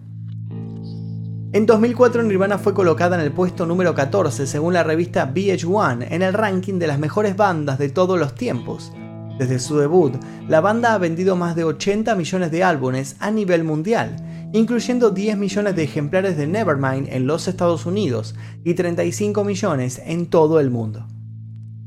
En 1.53 1.65
2004 1.65 2.23
Nirvana 2.23 2.57
fue 2.57 2.73
colocada 2.73 3.15
en 3.15 3.21
el 3.21 3.31
puesto 3.31 3.65
número 3.65 3.95
14 3.95 4.45
según 4.45 4.73
la 4.73 4.83
revista 4.83 5.33
VH1 5.33 6.07
en 6.09 6.21
el 6.21 6.33
ranking 6.33 6.79
de 6.79 6.87
las 6.87 6.99
mejores 6.99 7.37
bandas 7.37 7.79
de 7.79 7.87
todos 7.87 8.19
los 8.19 8.35
tiempos. 8.35 8.91
Desde 9.37 9.59
su 9.59 9.77
debut, 9.77 10.13
la 10.47 10.61
banda 10.61 10.93
ha 10.93 10.97
vendido 10.97 11.35
más 11.35 11.55
de 11.55 11.63
80 11.63 12.15
millones 12.15 12.51
de 12.51 12.63
álbumes 12.63 13.15
a 13.19 13.31
nivel 13.31 13.63
mundial, 13.63 14.15
incluyendo 14.53 15.11
10 15.11 15.37
millones 15.37 15.75
de 15.75 15.83
ejemplares 15.83 16.37
de 16.37 16.47
Nevermind 16.47 17.07
en 17.09 17.25
los 17.25 17.47
Estados 17.47 17.85
Unidos 17.85 18.35
y 18.63 18.73
35 18.73 19.43
millones 19.43 20.01
en 20.05 20.27
todo 20.27 20.59
el 20.59 20.69
mundo. 20.69 21.07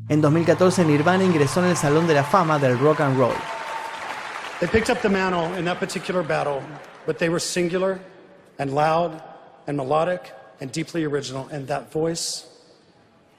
En 0.09 0.21
2014 0.21 0.85
Nirvana 0.85 1.25
ingresó 1.25 1.61
en 1.61 1.71
el 1.71 1.77
Salón 1.77 2.07
de 2.07 2.15
la 2.15 2.25
Fama 2.25 2.59
del 2.59 2.79
Rock 2.79 3.01
and 3.01 3.19
Roll. 3.19 3.35
They 4.61 4.69
picked 4.69 4.91
up 4.91 5.03
the 5.03 5.09
mantle 5.09 5.53
in 5.59 5.65
that 5.65 5.79
particular 5.79 6.23
battle, 6.23 6.63
but 7.07 7.19
they 7.19 7.29
were 7.29 7.41
singular 7.41 8.01
and 8.59 8.75
loud 8.75 9.23
and 9.67 9.77
melodic 9.77 10.33
and 10.61 10.71
deeply 10.71 11.05
original. 11.05 11.49
And 11.51 11.67
that 11.69 11.93
voice, 11.93 12.47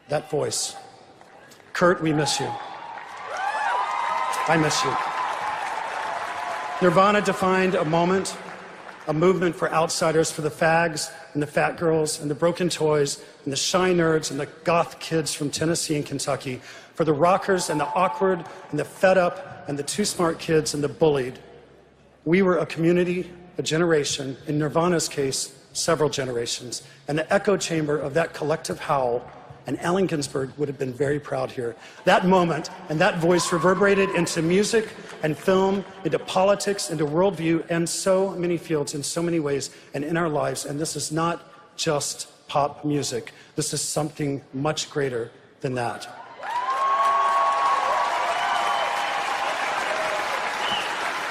that 0.10 0.30
voice, 0.30 0.76
Kurt, 1.74 2.02
we 2.02 2.14
miss 2.14 2.40
you. 2.40 2.48
I 4.48 4.58
miss 4.58 4.84
you. 4.84 4.96
Nirvana 6.82 7.22
defined 7.22 7.74
a 7.74 7.84
moment, 7.84 8.38
a 9.08 9.14
movement 9.14 9.56
for 9.56 9.72
outsiders, 9.72 10.32
for 10.32 10.42
the 10.44 10.52
fags 10.52 11.12
and 11.34 11.42
the 11.42 11.48
fat 11.48 11.78
girls 11.78 12.22
and 12.22 12.30
the 12.30 12.36
broken 12.36 12.70
toys 12.70 13.24
and 13.44 13.52
the 13.52 13.58
shy 13.58 13.92
nerds 13.92 14.30
and 14.30 14.40
the 14.40 14.46
goth 14.64 15.00
kids 15.00 15.34
from 15.34 15.50
Tennessee 15.50 15.96
and 15.96 16.06
Kentucky, 16.06 16.62
for 16.94 17.06
the 17.06 17.14
rockers 17.14 17.72
and 17.72 17.80
the 17.80 17.88
awkward 17.88 18.46
and 18.70 18.80
the 18.80 18.86
fed 18.86 19.18
up 19.18 19.68
and 19.68 19.80
the 19.80 19.84
too 19.84 20.06
smart 20.06 20.38
kids 20.38 20.76
and 20.76 20.84
the 20.84 20.90
bullied. 20.90 21.40
We 22.24 22.44
were 22.44 22.58
a 22.60 22.68
community, 22.68 23.32
a 23.58 23.64
generation, 23.64 24.38
in 24.46 24.60
Nirvana's 24.60 25.10
case, 25.10 25.58
several 25.74 26.10
generations, 26.10 26.84
and 27.08 27.18
the 27.18 27.34
echo 27.34 27.58
chamber 27.58 27.98
of 27.98 28.14
that 28.14 28.36
collective 28.36 28.80
howl. 28.80 29.28
And 29.68 29.80
Allen 29.82 30.06
Ginsberg 30.06 30.52
would 30.58 30.68
have 30.68 30.78
been 30.78 30.94
very 30.94 31.20
proud 31.20 31.52
here. 31.52 31.76
That 32.04 32.26
moment 32.26 32.70
and 32.90 33.00
that 33.00 33.18
voice 33.18 33.52
reverberated 33.52 34.10
into 34.12 34.42
music 34.42 34.90
and 35.24 35.38
film, 35.38 35.84
into 36.04 36.20
politics, 36.20 36.92
into 36.92 37.06
worldview, 37.06 37.66
and 37.70 37.88
so 37.88 38.32
many 38.32 38.58
fields 38.58 38.94
in 38.94 39.02
so 39.02 39.24
many 39.24 39.40
ways 39.40 39.72
and 39.94 40.04
in 40.04 40.18
our 40.18 40.30
lives. 40.30 40.66
And 40.66 40.80
this 40.80 40.96
is 40.96 41.12
not 41.12 41.50
just 41.78 42.28
pop 42.48 42.86
music, 42.86 43.34
this 43.56 43.74
is 43.74 43.82
something 43.82 44.42
much 44.54 44.90
greater 44.90 45.32
than 45.62 45.74
that. 45.76 46.08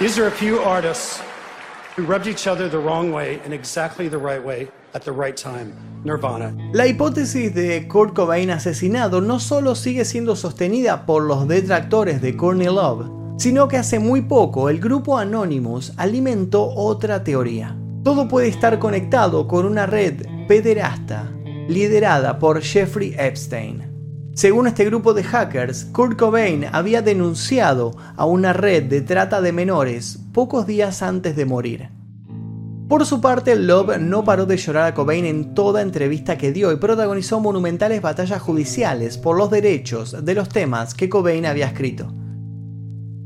These 0.01 0.19
are 0.19 0.27
a 0.27 0.31
few 0.31 0.59
artists 0.59 1.23
who 1.95 2.03
rubbed 2.03 2.27
each 2.27 2.49
other 2.49 2.69
the 2.69 2.81
wrong 2.81 3.13
way 3.13 3.41
in 3.45 3.53
exactly 3.53 4.09
the 4.09 4.19
right 4.19 4.43
way 4.43 4.69
at 4.95 5.03
the 5.03 5.11
right 5.11 5.37
time. 5.37 5.73
Nirvana. 6.05 6.55
La 6.73 6.87
hipótesis 6.87 7.55
de 7.55 7.89
Kurt 7.89 8.15
Cobain 8.15 8.51
asesinado 8.51 9.21
no 9.21 9.41
solo 9.41 9.75
sigue 9.75 10.05
siendo 10.05 10.37
sostenida 10.37 11.07
por 11.07 11.23
los 11.23 11.49
detractores 11.49 12.21
de 12.21 12.37
Courtney 12.37 12.67
Love, 12.67 13.11
sino 13.39 13.69
que 13.69 13.79
hace 13.79 13.99
muy 13.99 14.23
poco 14.23 14.69
el 14.69 14.81
grupo 14.81 15.19
Anonymous 15.19 15.93
alimentó 15.97 16.69
otra 16.75 17.25
teoría. 17.25 17.77
Todo 18.03 18.29
puede 18.29 18.49
estar 18.49 18.79
conectado 18.79 19.49
con 19.49 19.65
una 19.65 19.87
red 19.87 20.27
pederasta 20.47 21.33
liderada 21.69 22.39
por 22.39 22.61
Jeffrey 22.61 23.15
Epstein. 23.19 23.91
Según 24.35 24.67
este 24.67 24.85
grupo 24.85 25.15
de 25.15 25.23
hackers, 25.23 25.87
Kurt 25.87 26.19
Cobain 26.19 26.67
había 26.71 27.01
denunciado 27.01 27.93
a 28.17 28.27
una 28.27 28.53
red 28.53 28.85
de 28.85 29.01
trata 29.01 29.41
de 29.41 29.53
menores 29.53 30.19
pocos 30.33 30.67
días 30.67 31.03
antes 31.03 31.35
de 31.35 31.47
morir. 31.47 31.89
Por 32.89 33.07
su 33.07 33.23
parte, 33.23 33.57
Love 33.57 33.99
no 33.99 34.25
paró 34.25 34.45
de 34.45 34.59
llorar 34.59 34.85
a 34.85 34.95
Cobain 34.95 35.25
en 35.25 35.55
toda 35.55 35.81
entrevista 35.81 36.37
que 36.37 36.53
dio 36.53 36.71
y 36.71 36.77
protagonizó 36.77 37.41
monumentales 37.41 38.03
batallas 38.03 38.43
judiciales 38.43 39.17
por 39.17 39.39
los 39.39 39.51
derechos 39.51 40.23
de 40.23 40.35
los 40.35 40.51
temas 40.51 40.95
que 40.95 41.09
Cobain 41.09 41.47
había 41.47 41.67
escrito. 41.67 42.13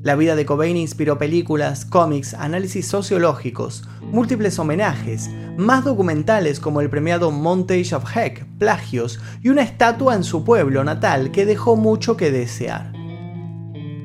La 0.01 0.15
vida 0.15 0.37
de 0.37 0.47
Cobain 0.47 0.77
inspiró 0.77 1.19
películas, 1.19 1.85
cómics, 1.85 2.35
análisis 2.35 2.87
sociológicos, 2.87 3.83
múltiples 4.01 4.61
homenajes, 4.61 5.29
más 5.57 5.85
documentales 5.85 6.61
como 6.61 6.81
el 6.81 6.89
premiado 6.89 7.33
Montage 7.33 7.97
of 7.97 8.17
Heck, 8.17 8.47
plagios 8.59 9.19
y 9.43 9.49
una 9.49 9.63
estatua 9.63 10.15
en 10.15 10.23
su 10.23 10.45
pueblo 10.45 10.85
natal 10.85 11.33
que 11.33 11.45
dejó 11.45 11.75
mucho 11.75 12.17
que 12.17 12.31
desear. 12.31 12.93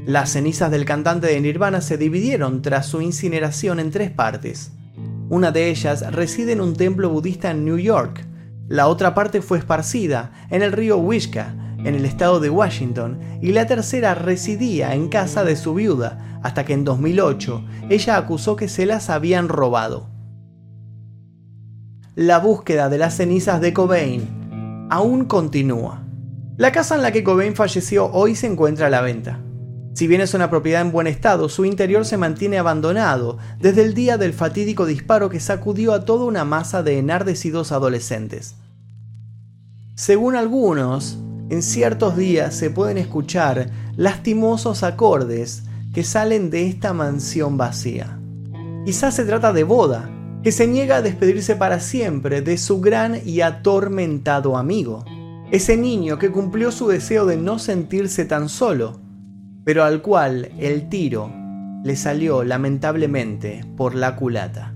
Las 0.08 0.32
cenizas 0.32 0.72
del 0.72 0.84
cantante 0.84 1.28
de 1.28 1.40
Nirvana 1.40 1.80
se 1.80 1.98
dividieron 1.98 2.64
tras 2.64 2.88
su 2.88 3.02
incineración 3.02 3.80
en 3.80 3.92
tres 3.92 4.10
partes. 4.10 4.72
Una 5.34 5.52
de 5.52 5.72
ellas 5.72 6.14
reside 6.14 6.52
en 6.52 6.62
un 6.62 6.76
templo 6.76 7.10
budista 7.10 7.50
en 7.50 7.66
New 7.66 7.80
York, 7.80 8.24
la 8.68 8.86
otra 8.86 9.16
parte 9.16 9.42
fue 9.42 9.58
esparcida 9.58 10.32
en 10.52 10.62
el 10.62 10.72
río 10.72 11.00
Wishka, 11.00 11.56
en 11.80 11.96
el 11.96 12.06
estado 12.06 12.40
de 12.40 12.52
Washington, 12.52 13.18
y 13.42 13.52
la 13.52 13.66
tercera 13.66 14.14
residía 14.14 14.94
en 14.94 15.10
casa 15.10 15.44
de 15.44 15.56
su 15.56 15.74
viuda, 15.74 16.40
hasta 16.44 16.66
que 16.66 16.74
en 16.74 16.84
2008 16.84 17.66
ella 17.90 18.18
acusó 18.18 18.56
que 18.56 18.68
se 18.68 18.86
las 18.86 19.10
habían 19.10 19.50
robado. 19.50 20.08
La 22.14 22.38
búsqueda 22.38 22.88
de 22.90 23.00
las 23.00 23.16
cenizas 23.18 23.60
de 23.60 23.74
Cobain 23.74 24.88
aún 24.92 25.26
continúa. 25.26 26.04
La 26.58 26.72
casa 26.72 26.94
en 26.94 27.02
la 27.02 27.12
que 27.12 27.24
Cobain 27.24 27.56
falleció 27.56 28.06
hoy 28.12 28.36
se 28.36 28.46
encuentra 28.46 28.86
a 28.86 28.92
la 28.92 29.02
venta. 29.02 29.40
Si 29.94 30.08
bien 30.08 30.22
es 30.22 30.34
una 30.34 30.50
propiedad 30.50 30.82
en 30.82 30.92
buen 30.92 31.06
estado, 31.06 31.50
su 31.50 31.66
interior 31.66 32.04
se 32.04 32.18
mantiene 32.18 32.58
abandonado 32.58 33.38
desde 33.60 33.84
el 33.84 33.94
día 33.94 34.18
del 34.18 34.34
fatídico 34.34 34.88
disparo 34.88 35.30
que 35.30 35.40
sacudió 35.40 35.94
a 35.94 36.04
toda 36.04 36.26
una 36.26 36.46
masa 36.46 36.82
de 36.82 36.98
enardecidos 36.98 37.72
adolescentes. 37.72 38.56
Según 39.94 40.36
algunos, 40.36 41.20
en 41.50 41.62
ciertos 41.62 42.18
días 42.18 42.56
se 42.56 42.72
pueden 42.72 42.98
escuchar 42.98 43.70
lastimosos 43.96 44.82
acordes 44.82 45.64
que 45.94 46.04
salen 46.04 46.50
de 46.50 46.68
esta 46.68 46.94
mansión 46.94 47.58
vacía. 47.58 48.18
Quizás 48.86 49.16
se 49.16 49.26
trata 49.26 49.54
de 49.54 49.64
Boda, 49.64 50.10
que 50.42 50.52
se 50.52 50.66
niega 50.66 50.98
a 50.98 51.02
despedirse 51.04 51.56
para 51.56 51.80
siempre 51.80 52.42
de 52.42 52.58
su 52.58 52.82
gran 52.82 53.22
y 53.24 53.42
atormentado 53.42 54.58
amigo, 54.58 55.06
ese 55.52 55.78
niño 55.78 56.18
que 56.18 56.32
cumplió 56.32 56.72
su 56.72 56.88
deseo 56.88 57.28
de 57.28 57.38
no 57.38 57.60
sentirse 57.60 58.26
tan 58.26 58.50
solo 58.50 59.03
pero 59.64 59.84
al 59.84 60.02
cual 60.02 60.50
el 60.60 60.90
tiro 60.90 61.32
le 61.84 61.96
salió 61.96 62.44
lamentablemente 62.44 63.66
por 63.76 63.96
la 63.96 64.16
culata. 64.16 64.74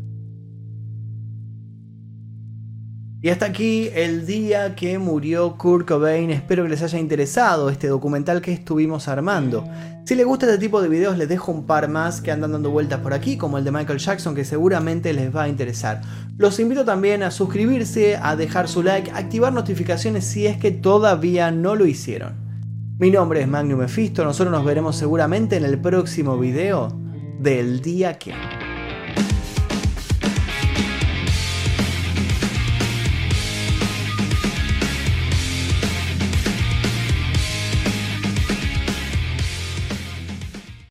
Y 3.19 3.30
hasta 3.30 3.47
aquí 3.47 3.89
el 3.95 4.28
día 4.28 4.76
que 4.76 5.00
murió 5.00 5.58
Kurt 5.58 5.88
Cobain. 5.88 6.30
Espero 6.30 6.63
que 6.63 6.69
les 6.69 6.84
haya 6.84 7.00
interesado 7.00 7.71
este 7.71 7.88
documental 7.88 8.41
que 8.41 8.54
estuvimos 8.54 9.08
armando. 9.08 9.67
Si 10.06 10.13
les 10.13 10.26
gusta 10.26 10.45
este 10.45 10.60
tipo 10.60 10.82
de 10.82 10.88
videos, 10.88 11.17
les 11.17 11.28
dejo 11.28 11.52
un 11.52 11.65
par 11.65 11.89
más 11.89 12.21
que 12.21 12.32
andan 12.32 12.52
dando 12.52 12.69
vueltas 12.69 13.00
por 13.00 13.13
aquí, 13.13 13.36
como 13.36 13.58
el 13.58 13.63
de 13.63 13.71
Michael 13.71 14.00
Jackson, 14.00 14.36
que 14.36 14.45
seguramente 14.45 15.13
les 15.13 15.36
va 15.36 15.43
a 15.43 15.50
interesar. 15.50 16.02
Los 16.38 16.60
invito 16.60 16.86
también 16.86 17.23
a 17.23 17.32
suscribirse, 17.32 18.17
a 18.17 18.36
dejar 18.36 18.67
su 18.67 18.84
like, 18.84 19.12
activar 19.12 19.52
notificaciones 19.52 20.23
si 20.23 20.45
es 20.45 20.58
que 20.58 20.69
todavía 20.71 21.50
no 21.50 21.76
lo 21.76 21.88
hicieron. 21.88 22.47
Mi 23.00 23.12
nombre 23.12 23.42
es 23.42 23.48
Magnum 23.48 23.82
Mephisto, 23.82 24.24
nosotros 24.24 24.52
nos 24.52 24.66
veremos 24.66 24.96
seguramente 24.96 25.56
en 25.56 25.66
el 25.66 25.80
próximo 25.80 26.40
video 26.40 26.88
del 27.40 27.80
día 27.80 28.18
que... 28.18 28.34